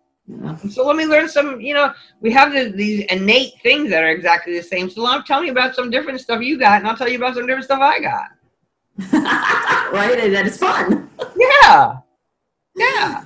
[0.71, 4.09] So let me learn some, you know, we have the, these innate things that are
[4.09, 4.89] exactly the same.
[4.89, 7.35] So I'm telling you about some different stuff you got, and I'll tell you about
[7.35, 8.29] some different stuff I got.
[9.93, 10.19] right?
[10.19, 11.11] And that is fun.
[11.37, 11.99] Yeah.
[12.77, 13.23] Yeah.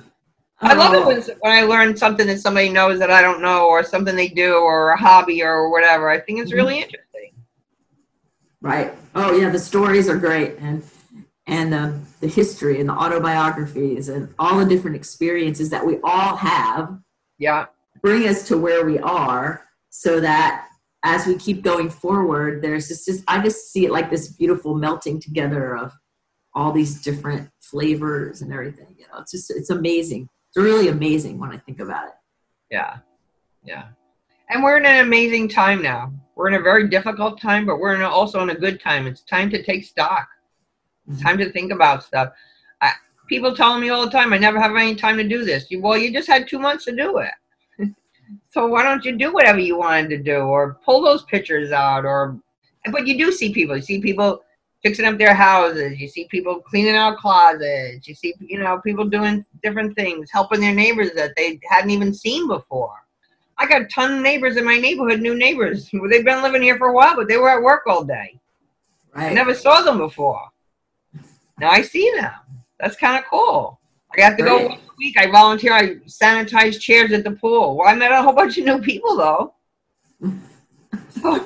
[0.61, 3.65] I love it when, when I learn something that somebody knows that I don't know,
[3.65, 6.07] or something they do, or a hobby, or whatever.
[6.07, 6.83] I think it's really mm-hmm.
[6.83, 7.08] interesting.
[8.61, 8.93] Right.
[9.15, 9.49] Oh, yeah.
[9.49, 10.57] The stories are great.
[10.59, 10.83] And
[11.47, 16.35] and um, the history and the autobiographies and all the different experiences that we all
[16.35, 16.99] have.
[17.39, 17.65] Yeah.
[18.03, 20.67] Bring us to where we are so that
[21.03, 24.75] as we keep going forward there's just, just i just see it like this beautiful
[24.75, 25.93] melting together of
[26.53, 29.19] all these different flavors and everything you know?
[29.19, 30.27] It's just it's amazing.
[30.49, 32.13] It's really amazing when i think about it.
[32.69, 32.97] Yeah.
[33.63, 33.85] Yeah.
[34.49, 37.93] And we're in an amazing time now we're in a very difficult time but we're
[37.93, 40.25] in a, also in a good time it's time to take stock
[41.05, 41.27] It's mm-hmm.
[41.27, 42.29] time to think about stuff.
[42.81, 42.93] I,
[43.27, 45.69] people telling me all the time, I never have any time to do this.
[45.69, 47.33] You, well, you just had two months to do it.
[48.49, 52.05] so why don't you do whatever you wanted to do or pull those pictures out
[52.05, 52.39] or,
[52.91, 54.41] but you do see people, you see people
[54.81, 55.99] fixing up their houses.
[55.99, 58.07] You see people cleaning out closets.
[58.07, 62.13] You see, you know, people doing different things, helping their neighbors that they hadn't even
[62.13, 62.95] seen before.
[63.59, 65.89] I got a ton of neighbors in my neighborhood, new neighbors.
[65.91, 68.39] They've been living here for a while, but they were at work all day.
[69.13, 69.31] Right.
[69.31, 70.41] I never saw them before.
[71.59, 72.31] Now I see them.
[72.79, 73.79] That's kind of cool.
[74.17, 75.17] I have to go once a week.
[75.17, 75.73] I volunteer.
[75.73, 77.75] I sanitize chairs at the pool.
[77.75, 79.53] Well, I met a whole bunch of new people though.
[81.09, 81.45] So,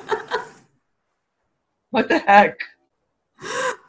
[1.90, 2.60] what the heck?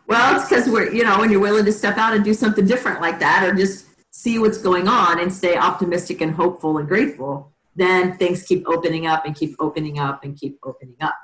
[0.07, 2.65] Well, it's because we're, you know, when you're willing to step out and do something
[2.65, 6.87] different like that, or just see what's going on and stay optimistic and hopeful and
[6.87, 11.15] grateful, then things keep opening up and keep opening up and keep opening up.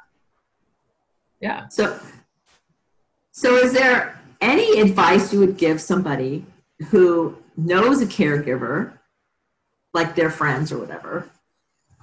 [1.39, 1.67] Yeah.
[1.69, 1.99] So,
[3.31, 6.45] so is there any advice you would give somebody
[6.89, 8.97] who knows a caregiver,
[9.93, 11.29] like their friends or whatever,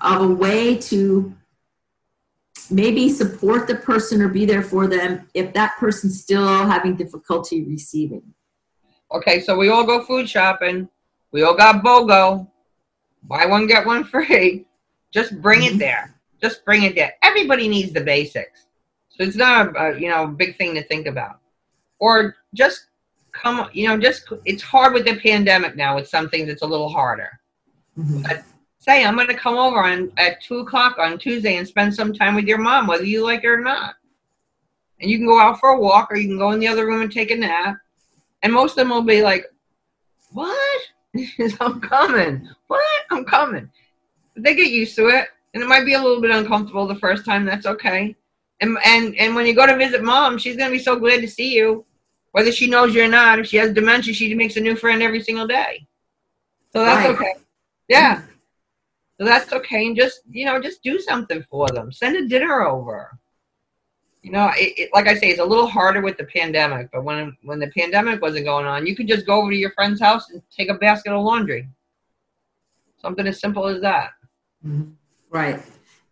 [0.01, 1.35] of a way to
[2.71, 7.65] maybe support the person or be there for them if that person's still having difficulty
[7.65, 8.23] receiving?
[9.13, 10.89] Okay, so we all go food shopping.
[11.33, 12.49] We all got BOGO.
[13.25, 14.65] Buy one, get one free.
[15.13, 15.79] Just bring it Mhm.
[15.79, 16.15] there.
[16.41, 17.15] Just bring it there.
[17.23, 18.67] Everybody needs the basics.
[19.09, 21.41] So it's not a, a you know big thing to think about.
[21.99, 22.87] Or just
[23.33, 25.97] come, you know, just it's hard with the pandemic now.
[25.97, 27.41] With some things, it's a little harder.
[27.99, 28.45] Mhm.
[28.81, 32.13] Say, I'm going to come over on at two o'clock on Tuesday and spend some
[32.15, 33.97] time with your mom, whether you like it or not.
[35.01, 36.87] And you can go out for a walk, or you can go in the other
[36.87, 37.77] room and take a nap.
[38.43, 39.45] And most of them will be like,
[40.31, 40.81] "What?
[41.61, 42.49] I'm coming.
[42.67, 42.85] What?
[43.11, 43.71] I'm coming."
[44.37, 47.25] They get used to it, and it might be a little bit uncomfortable the first
[47.25, 47.45] time.
[47.45, 48.15] That's okay.
[48.61, 51.29] And and and when you go to visit mom, she's gonna be so glad to
[51.29, 51.85] see you,
[52.33, 53.39] whether she knows you or not.
[53.39, 55.87] If she has dementia, she makes a new friend every single day.
[56.73, 57.15] So that's Right.
[57.15, 57.35] okay.
[57.89, 58.23] Yeah.
[59.19, 61.91] So that's okay, and just you know, just do something for them.
[61.91, 63.18] Send a dinner over.
[64.29, 66.91] You know, it, it, like I say, it's a little harder with the pandemic.
[66.93, 69.71] But when when the pandemic wasn't going on, you could just go over to your
[69.71, 71.67] friend's house and take a basket of laundry.
[73.01, 74.11] Something as simple as that.
[74.67, 74.93] Mhm.
[75.31, 75.63] Right.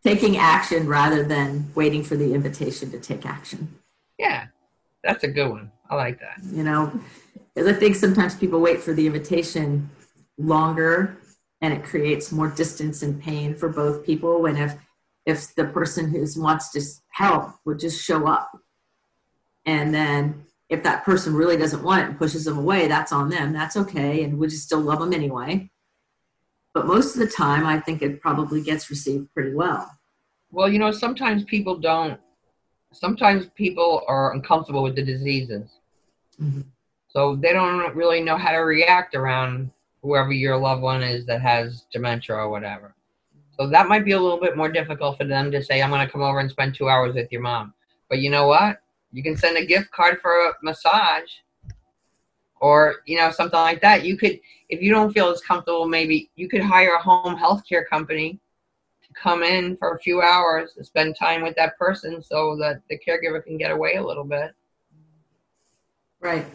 [0.02, 3.68] Taking action rather than waiting for the invitation to take action.
[4.18, 4.46] Yeah,
[5.02, 5.70] that's a good one.
[5.90, 6.40] I like that.
[6.52, 6.98] you know
[7.54, 9.88] because i think sometimes people wait for the invitation
[10.36, 11.16] longer
[11.60, 14.74] and it creates more distance and pain for both people when if
[15.26, 18.50] if the person who wants to help would just show up
[19.66, 23.28] and then if that person really doesn't want it and pushes them away that's on
[23.28, 25.68] them that's okay and we just still love them anyway
[26.74, 29.90] but most of the time i think it probably gets received pretty well
[30.52, 32.18] Well, you know, sometimes people don't.
[32.92, 35.66] Sometimes people are uncomfortable with the diseases,
[36.40, 36.64] Mhm.
[37.08, 39.70] so they don't really know how to react around
[40.02, 42.94] whoever your loved one is that has dementia or whatever.
[43.59, 46.04] So that might be a little bit more difficult for them to say, "I'm going
[46.07, 47.72] to come over and spend two hours with your mom."
[48.09, 48.82] But you know what?
[49.12, 51.30] You can send a gift card for a massage,
[52.61, 54.04] or you know something like that.
[54.04, 54.38] You could,
[54.68, 58.38] if you don't feel as comfortable, maybe you could hire a home health care company
[59.02, 62.82] to come in for a few hours to spend time with that person so that
[62.90, 64.52] the caregiver can get away a little bit.
[66.20, 66.46] right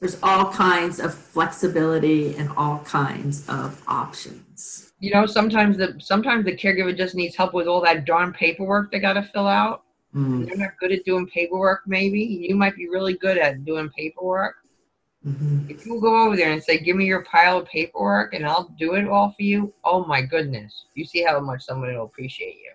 [0.00, 6.46] there's all kinds of flexibility and all kinds of options You know, sometimes the sometimes
[6.46, 9.82] the caregiver just needs help with all that darn paperwork they got to fill out.
[10.16, 10.46] Mm.
[10.46, 11.82] They're not good at doing paperwork.
[11.86, 14.54] Maybe you might be really good at doing paperwork.
[15.26, 15.68] Mhm.
[15.68, 18.74] If you go over there and say, "Give me your pile of paperwork, and I'll
[18.78, 22.56] do it all for you," oh my goodness, you see how much somebody will appreciate
[22.56, 22.72] you.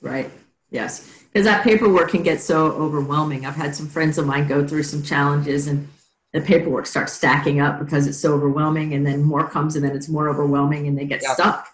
[0.00, 0.30] Right.
[0.70, 1.24] Yes.
[1.24, 3.46] Because that paperwork can get so overwhelming.
[3.46, 5.88] I've had some friends of mine go through some challenges and
[6.32, 9.96] the paperwork starts stacking up because it's so overwhelming and then more comes and then
[9.96, 11.32] it's more overwhelming and they get Yep.
[11.32, 11.68] stuck.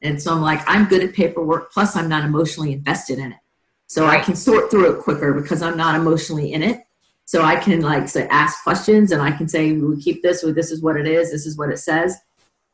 [0.00, 3.38] And so I'm like, I'm good at paperwork, plus I'm not emotionally invested in it.
[3.86, 6.82] So I can sort through it quicker because I'm not emotionally in it.
[7.24, 10.52] So I can like say ask questions and I can say we keep this or
[10.52, 12.18] this is what it is, this is what it says,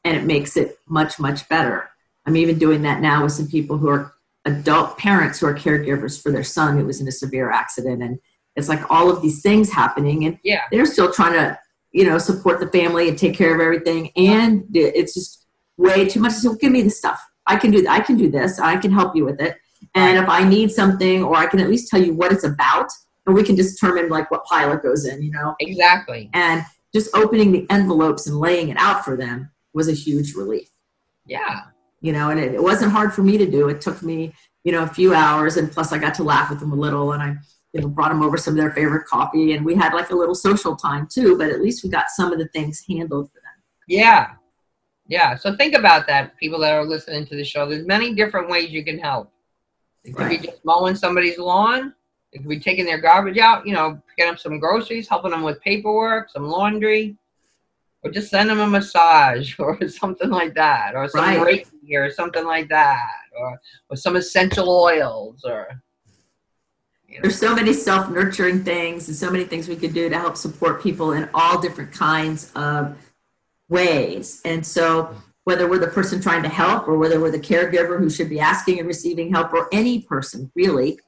[0.05, 1.91] and it makes it much, much better.
[2.25, 4.15] I'm even doing that now with some people who are
[4.45, 8.19] adult parents who are caregivers for their son who was in a severe accident and
[8.59, 11.59] it's like all of these things happening and Yeah, they're still trying to
[11.93, 14.11] you know support the family and take care of everything.
[14.17, 15.47] And it's just
[15.77, 16.33] way too much.
[16.33, 17.21] So give me the stuff.
[17.47, 18.59] I can do i can do this.
[18.59, 19.57] I can help you with it.
[19.95, 22.91] And if i need something or i can at least tell you what it's about
[23.27, 25.55] and we can determine like what pile it goes in you know?
[25.61, 26.31] Exactly.
[26.35, 30.69] and just opening the envelopes and laying it out for them was a huge relief.
[31.27, 31.61] Yeah,
[32.01, 33.69] you know and it, it wasn't hard for me to do.
[33.69, 34.33] It took me
[34.65, 37.13] you know a few hours and plus i got to laugh with them a little
[37.13, 37.37] and i
[37.79, 40.15] you know brought them over some of their favorite coffee and we had like a
[40.15, 43.39] little social time too but at least we got some of the things handled for
[43.41, 43.49] them
[43.89, 44.33] yeah,
[45.09, 45.35] yeah.
[45.35, 47.67] So think about that, people that are listening to the show.
[47.69, 49.33] There's many different ways you can help.
[50.05, 50.41] It could Right.
[50.41, 51.95] be just mowing somebody's lawn.
[52.33, 55.43] It could be taking their garbage out, you know, picking up some groceries, helping them
[55.43, 57.17] with paperwork, some laundry,
[58.03, 61.65] or just send them a massage or something like that, or some Right.
[61.65, 63.09] Reiki or something like that,
[63.39, 63.59] or
[63.89, 65.83] or some essential oils, or
[67.21, 70.37] There's so many self nurturing things and so many things we could do to help
[70.37, 72.97] support people in all different kinds of
[73.69, 74.41] ways.
[74.45, 75.15] And so,
[75.45, 78.39] whether we're the person trying to help or whether we're the caregiver who should be
[78.39, 80.99] asking and receiving help, or any person really,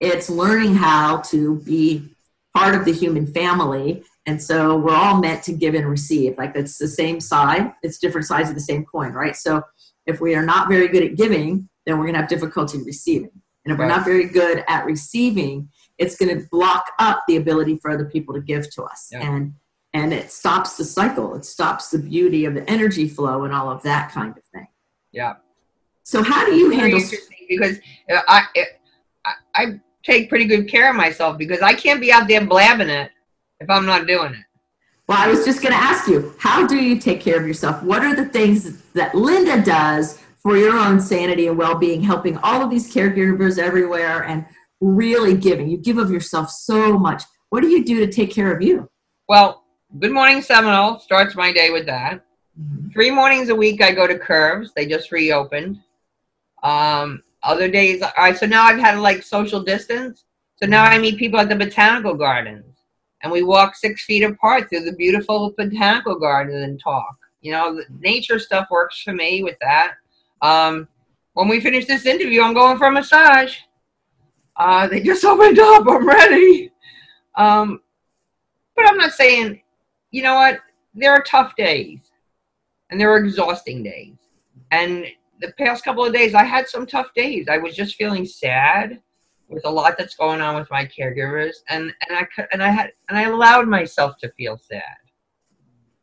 [0.00, 2.08] it's learning how to be
[2.54, 4.02] part of the human family.
[4.24, 6.36] And so, we're all meant to give and receive.
[6.38, 9.36] Like, it's the same side, it's different sides of the same coin, right?
[9.36, 9.62] So,
[10.06, 13.30] if we are not very good at giving, then we're going to have difficulty receiving.
[13.66, 17.78] And if we're not very good at receiving, it's going to block up the ability
[17.82, 19.08] for other people to give to us.
[19.10, 19.28] Yeah.
[19.28, 19.54] And
[19.92, 21.34] and it stops the cycle.
[21.34, 24.68] It stops the beauty of the energy flow and all of that kind of thing.
[25.10, 25.34] yeah.
[26.04, 27.00] So how do you handle
[27.48, 27.78] because
[28.12, 28.44] uh, I,
[29.24, 32.88] I I take pretty good care of myself because I can't be out there blabbing
[32.88, 33.10] it
[33.58, 34.44] if I'm not doing it.
[35.08, 37.82] Well, I was just going to ask you, how do you take care of yourself?
[37.82, 42.62] What are the things that Linda does for your own sanity and well-being, helping all
[42.62, 44.46] of these caregivers everywhere and
[44.80, 45.68] really giving?
[45.68, 47.24] You give of yourself so much.
[47.48, 48.88] What do you do to take care of you?
[49.28, 49.64] Well,
[49.98, 52.24] Good Morning Seminole starts my day with that.
[52.92, 54.70] Three mornings a week I go to Curves.
[54.76, 55.80] They just reopened.
[56.62, 58.38] Um, other days, all right.
[58.38, 60.26] So now I've had like social distance.
[60.62, 62.72] So now I meet people at the botanical gardens,
[63.24, 67.16] and we walk six feet apart through the beautiful botanical gardens and talk.
[67.40, 69.94] You know, the nature stuff works for me with that.
[70.46, 70.86] Um,
[71.32, 73.56] when we finish this interview, I'm going for a massage.
[74.56, 75.84] Uh, they just opened up.
[75.88, 76.70] I'm ready.
[77.34, 77.80] Um,
[78.76, 79.60] but I'm not saying,
[80.12, 80.60] you know what?
[80.94, 81.98] There are tough days,
[82.90, 84.14] and there are exhausting days.
[84.70, 85.06] And
[85.40, 87.48] the past couple of days, I had some tough days.
[87.50, 89.02] I was just feeling sad
[89.48, 92.92] with a lot that's going on with my caregivers, and and I and I had
[93.08, 94.96] and I allowed myself to feel sad.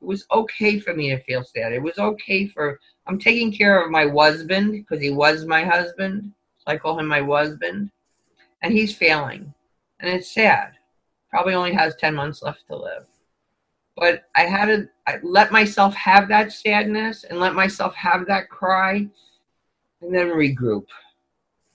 [0.01, 1.71] It was okay for me to feel sad.
[1.71, 6.31] It was okay for I'm taking care of my husband because he was my husband.
[6.65, 7.91] I call him my husband,
[8.61, 9.53] and he's failing,
[9.99, 10.71] and it's sad.
[11.29, 13.05] Probably only has ten months left to live
[13.95, 18.49] but I had to I let myself have that sadness and let myself have that
[18.49, 19.07] cry
[20.01, 20.85] and then regroup.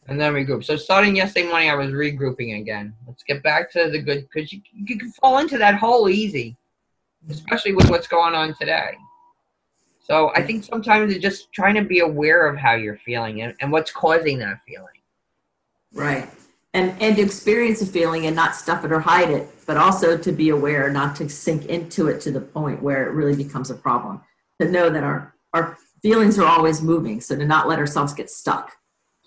[0.06, 0.64] And then regroup.
[0.64, 2.94] So starting yesterday morning, I was regrouping again.
[3.06, 6.56] Let's get back to the good because you, you can fall into that hole easy,
[7.28, 8.96] especially with what's going on today.
[10.08, 13.54] So I think sometimes it's just trying to be aware of how you're feeling and,
[13.60, 14.86] and what's causing that feeling.
[15.92, 16.28] Right.
[16.74, 20.16] And and to experience a feeling and not stuff it or hide it, but also
[20.16, 23.70] to be aware, not to sink into it to the point where it really becomes
[23.70, 24.20] a problem.
[24.60, 28.30] To know that our our feelings are always moving, so to not let ourselves get
[28.30, 28.72] stuck.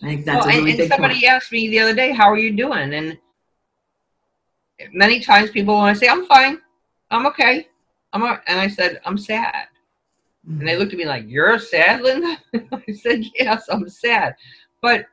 [0.04, 1.26] I think that's Well, a and, really and big somebody point.
[1.26, 3.18] asked me the other day, "How are you doing?" And
[4.94, 6.62] many times people want to say, "I'm fine,
[7.10, 7.68] I'm okay,
[8.14, 9.68] I'm," all-" and I said, "I'm sad."
[10.48, 12.38] And they looked at me like, "You're sad, Linda?"
[12.72, 14.36] I said, "Yes, I'm sad."
[14.82, 15.06] But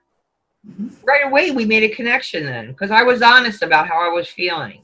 [1.05, 4.29] right away, we made a connection then because I was honest about how I was
[4.29, 4.83] feeling.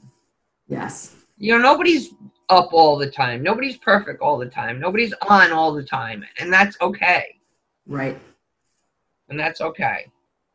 [0.67, 1.15] Yes.
[1.37, 2.13] You know, nobody's
[2.49, 3.41] up all the time.
[3.43, 4.79] Nobody's perfect all the time.
[4.79, 7.39] Nobody's on all the time, and that's okay.
[7.87, 8.17] Right.
[9.29, 10.07] And that's okay.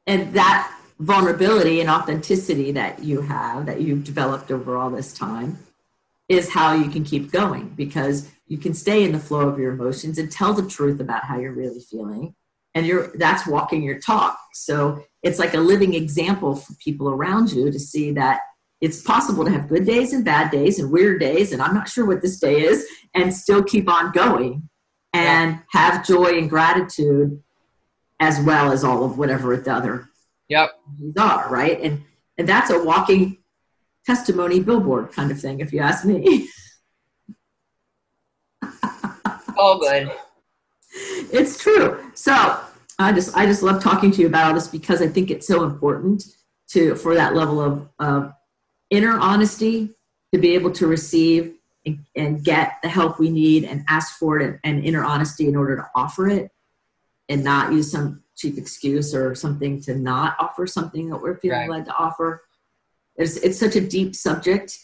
[0.07, 5.59] And that vulnerability and authenticity that you have, that you've developed over all this time,
[6.28, 9.72] is how you can keep going because you can stay in the flow of your
[9.72, 12.34] emotions and tell the truth about how you're really feeling.
[12.74, 14.36] And you're that's walking your talk.
[14.55, 18.40] So it's like a living example for people around you to see that
[18.80, 21.88] it's possible to have good days and bad days and weird days, and I'm not
[21.88, 24.68] sure what this day is, and still keep on going
[25.12, 27.40] and have joy and gratitude
[28.18, 30.09] as well as all of whatever the other
[30.48, 30.72] Yep.
[30.98, 31.80] these are, right?
[31.80, 32.03] And
[32.36, 33.38] and that's a walking
[34.07, 36.48] testimony billboard kind of thing, if you ask me.
[39.61, 40.11] All good.
[41.33, 42.11] it's true.
[42.15, 42.33] So
[42.99, 45.47] I just I just love talking to you about all this because I think it's
[45.47, 46.25] so important
[46.69, 48.33] to for that level of, of
[48.89, 49.91] inner honesty
[50.33, 54.39] to be able to receive and, and get the help we need and ask for
[54.39, 56.51] it and, and inner honesty in order to offer it
[57.29, 61.61] and not use some cheap excuse or something to not offer something that we're feeling
[61.61, 61.71] Right.
[61.71, 62.45] led to offer.
[63.17, 64.79] It's, it's such a deep subject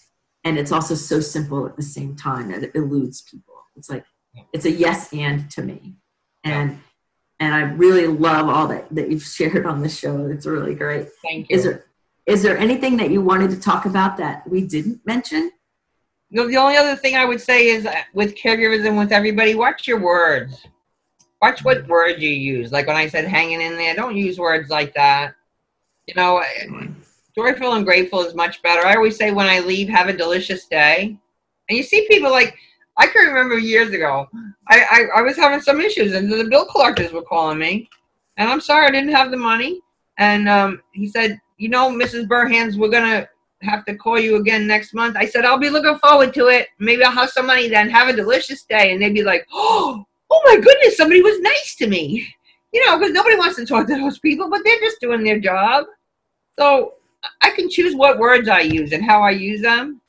[0.45, 3.55] and it's also so simple at the same time that it eludes people.
[3.77, 4.05] It's like
[4.53, 5.95] it's a yes and to me.
[6.45, 6.81] And
[7.39, 10.27] and I really love all that, that you've shared on this show.
[10.27, 11.09] It's really great.
[11.23, 11.57] Thank you.
[11.57, 11.87] Is there
[12.27, 15.51] is there anything that you wanted to talk about that we didn't mention?
[16.31, 19.55] No, the only other thing I would say is uh, with caregivers and with everybody,
[19.55, 20.67] watch your words.
[21.41, 22.73] Watch what words you use.
[22.73, 25.35] Like when I said hanging in there, don't use words like that.
[26.09, 26.43] You know,
[27.37, 28.87] Joyful and grateful is much better.
[28.87, 31.19] I always say when I leave, have a delicious day.
[31.69, 32.57] And you see people like,
[32.99, 34.29] I can remember years ago,
[34.69, 37.89] I, I, I was having some issues and the bill collectors were calling me.
[38.37, 39.81] And I'm sorry, I didn't have the money.
[40.19, 42.27] And um, he said, you know, Mrs.
[42.27, 43.29] Burhans, we're going to
[43.63, 45.17] have to call you again next month.
[45.17, 46.69] I said, I'll be looking forward to it.
[46.79, 47.89] Maybe I'll have some money then.
[47.91, 48.93] Have a delicious day.
[48.93, 52.27] And they'd be like, oh, oh my goodness, somebody was nice to me.
[52.73, 55.41] You know, because nobody wants to talk to those people, but they're just doing their
[55.41, 55.87] job.
[56.59, 56.95] So
[57.41, 60.01] I can choose what words I use and how I use them.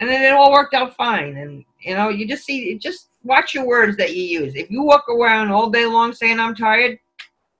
[0.00, 1.36] And then it all worked out fine.
[1.36, 4.54] And, you know, you just see, just watch your words that you use.
[4.54, 6.98] If you walk around all day long saying, I'm tired,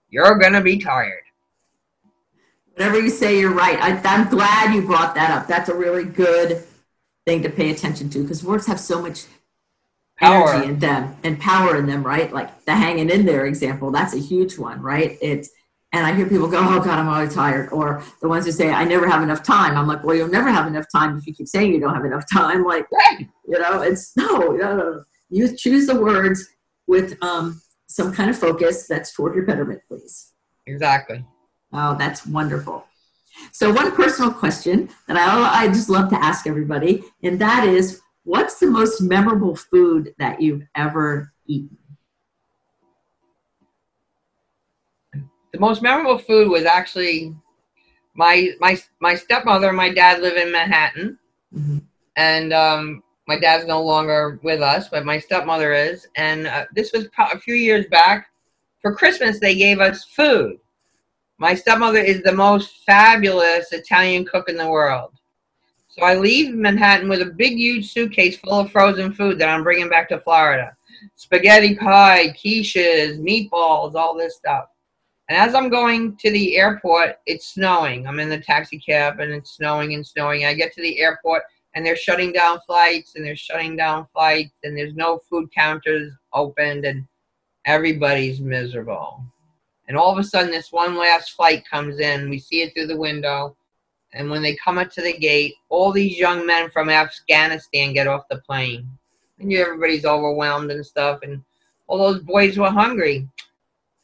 [0.08, 1.22] you're going to be tired.
[2.74, 3.78] Whatever you say, you're right.
[3.80, 5.46] I, I'm glad you brought that up.
[5.46, 6.64] That's a really good
[7.26, 9.24] thing to pay attention to because words have so much
[10.18, 10.48] Power.
[10.50, 12.32] energy in them and power in them, right?
[12.32, 15.18] Like the hanging in there example, that's a huge one, right?
[15.20, 15.50] It's
[15.92, 18.70] and I hear people go, "Oh God, I'm always tired," or the ones who say,
[18.70, 21.34] "I never have enough time." I'm like, "Well, you'll never have enough time if you
[21.34, 22.86] keep saying you don't have enough time." Like,
[23.46, 25.04] you know, it's no, no, no, no.
[25.28, 26.48] You choose the words
[26.86, 30.32] with um, some kind of focus that's toward your betterment, please.
[30.66, 31.24] Exactly.
[31.72, 32.86] Oh, that's wonderful.
[33.50, 38.00] So, one personal question that I, I just love to ask everybody, and that is
[38.24, 41.76] what's the most memorable food that you've ever eaten?
[45.52, 47.34] The most memorable food was actually
[48.14, 51.18] my my my stepmother and my dad live in Manhattan,
[51.54, 51.78] Mm-hmm.
[52.16, 56.08] and um, my dad's no longer with us, but my stepmother is.
[56.16, 58.28] And uh, this was a few years back.
[58.80, 60.56] For Christmas, they gave us food.
[61.36, 65.12] My stepmother is the most fabulous Italian cook in the world.
[65.88, 69.62] So I leave Manhattan with a big, huge suitcase full of frozen food that I'm
[69.62, 70.74] bringing back to Florida
[71.16, 74.66] spaghetti pie, quiches, meatballs, all this stuff.
[75.32, 78.06] And as I'm going to the airport, it's snowing.
[78.06, 80.44] I'm in the taxi cab and it's snowing and snowing.
[80.44, 84.52] I get to the airport and they're shutting down flights and they're shutting down flights
[84.62, 87.06] and there's no food counters opened and
[87.64, 89.24] everybody's miserable.
[89.88, 92.28] And all of a sudden, this one last flight comes in.
[92.28, 93.56] We see it through the window.
[94.12, 98.06] And when they come up to the gate, all these young men from Afghanistan get
[98.06, 98.86] off the plane.
[99.38, 101.20] And everybody's overwhelmed and stuff.
[101.22, 101.42] And
[101.86, 103.26] all those boys were hungry.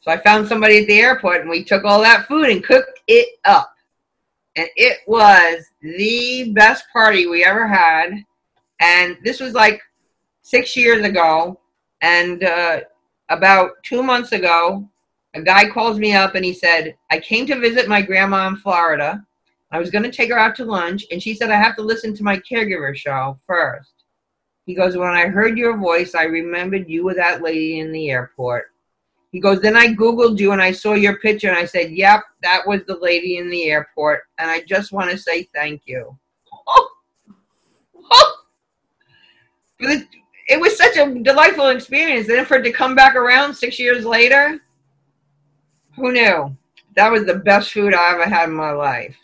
[0.09, 3.39] I found somebody at the airport and we took all that food and cooked it
[3.45, 3.73] up.
[4.55, 8.23] And it was the best party we ever had.
[8.81, 9.81] And this was like
[10.41, 11.59] six years ago.
[12.01, 12.81] And uh,
[13.29, 14.89] about two months ago,
[15.35, 18.57] a guy calls me up and he said, I came to visit my grandma in
[18.57, 19.23] Florida.
[19.71, 21.05] I was going to take her out to lunch.
[21.11, 23.91] And she said, I have to listen to my caregiver show first.
[24.65, 28.09] He goes, When I heard your voice, I remembered you were that lady in the
[28.09, 28.71] airport.
[29.31, 32.23] He goes, Then I Googled you and I saw your picture and I said, Yep,
[32.41, 34.23] that was the lady in the airport.
[34.37, 36.17] And I just want to say thank you.
[39.79, 42.27] it was such a delightful experience.
[42.27, 44.59] Then for it to come back around six years later,
[45.95, 46.55] who knew?
[46.95, 49.15] That was the best food I ever had in my life.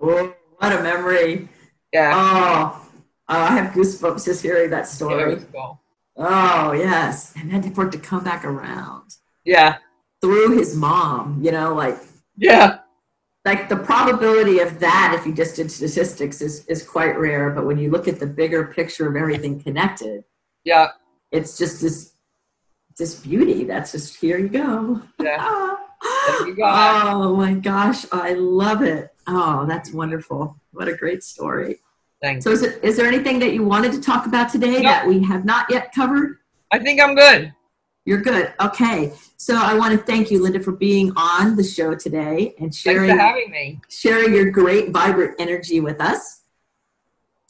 [0.00, 1.48] Oh, what a memory.
[1.92, 2.12] Yeah.
[2.14, 2.88] Oh,
[3.28, 5.34] oh I have goosebumps just hearing that Yeah, it story.
[5.34, 5.80] was cool.
[6.16, 7.34] Oh, yes.
[7.36, 9.76] And then for it to come back around Yeah.
[10.20, 11.98] through his mom, you know, like
[12.36, 12.78] Yeah.
[13.44, 17.66] like the probability of that if you just did statistics is, is quite rare but
[17.66, 20.22] when you look at the bigger picture of everything connected
[20.64, 20.88] Yeah.
[21.32, 22.12] it's just this
[22.98, 25.74] this beauty that's just here you go Yeah.
[26.46, 26.64] You go.
[26.64, 31.80] oh my gosh i love it oh that's wonderful what a great story
[32.22, 32.44] Thanks.
[32.44, 34.90] so is, it, is there anything that you wanted to talk about today No.
[34.90, 36.38] that we have not yet covered
[36.70, 37.52] I think I'm good.
[38.04, 41.94] You're good okay so i want to thank you linda for being on the show
[41.94, 43.80] today and sharing for having me.
[43.88, 46.40] sharing your great, vibrant energy with us.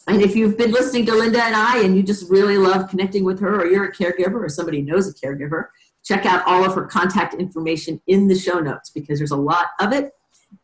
[0.09, 3.24] And if you've been listening to Linda and I and you just really love connecting
[3.24, 5.68] with her, or you're a caregiver or somebody knows a caregiver,
[6.03, 9.66] check out all of her contact information in the show notes because there's a lot
[9.78, 10.12] of it.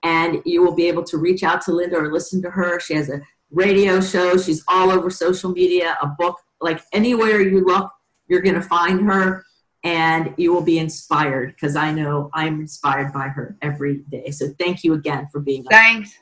[0.02, 2.80] And you will be able to reach out to Linda or listen to her.
[2.80, 3.20] She has a
[3.50, 7.90] radio show, she's all over social media, a book, like anywhere you look,
[8.26, 9.44] you're going to find her
[9.84, 14.30] and you will be inspired because I know I'm inspired by her every day.
[14.30, 15.64] So thank you again for being.
[15.64, 16.18] Thanks.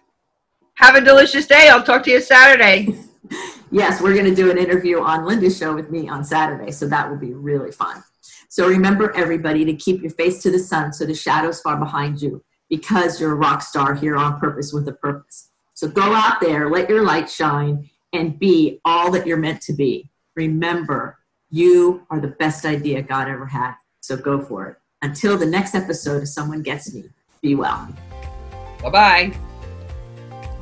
[0.74, 1.68] Have a delicious day.
[1.68, 2.98] I'll talk to you Saturday.
[3.72, 6.86] Yes, we're going to do an interview on Linda's show with me on Saturday, so
[6.86, 8.02] that will be really fun.
[8.48, 12.22] So remember, everybody, to keep your face to the sun so the shadows far behind
[12.22, 15.50] you because you're a rock star here on purpose with a purpose.
[15.74, 19.72] So go out there, let your light shine, and be all that you're meant to
[19.72, 20.10] be.
[20.36, 21.18] Remember,
[21.56, 23.74] you are the best idea God ever had.
[24.00, 24.76] So go for it.
[25.02, 27.04] Until the next episode of Someone Gets Me,
[27.40, 27.88] be well.
[28.82, 29.36] Bye bye.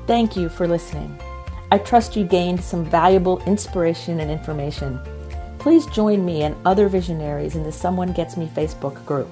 [0.06, 1.18] Thank you for listening.
[1.72, 5.00] I trust you gained some valuable inspiration and information.
[5.58, 9.28] Please join me and other visionaries in the Someone Gets Me Facebook group.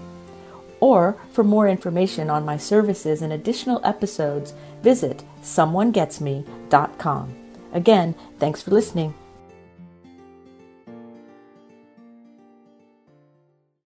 [0.81, 7.35] Or for more information on my services and additional episodes, visit someonegetsme.com.
[7.73, 9.15] Again, thanks for listening.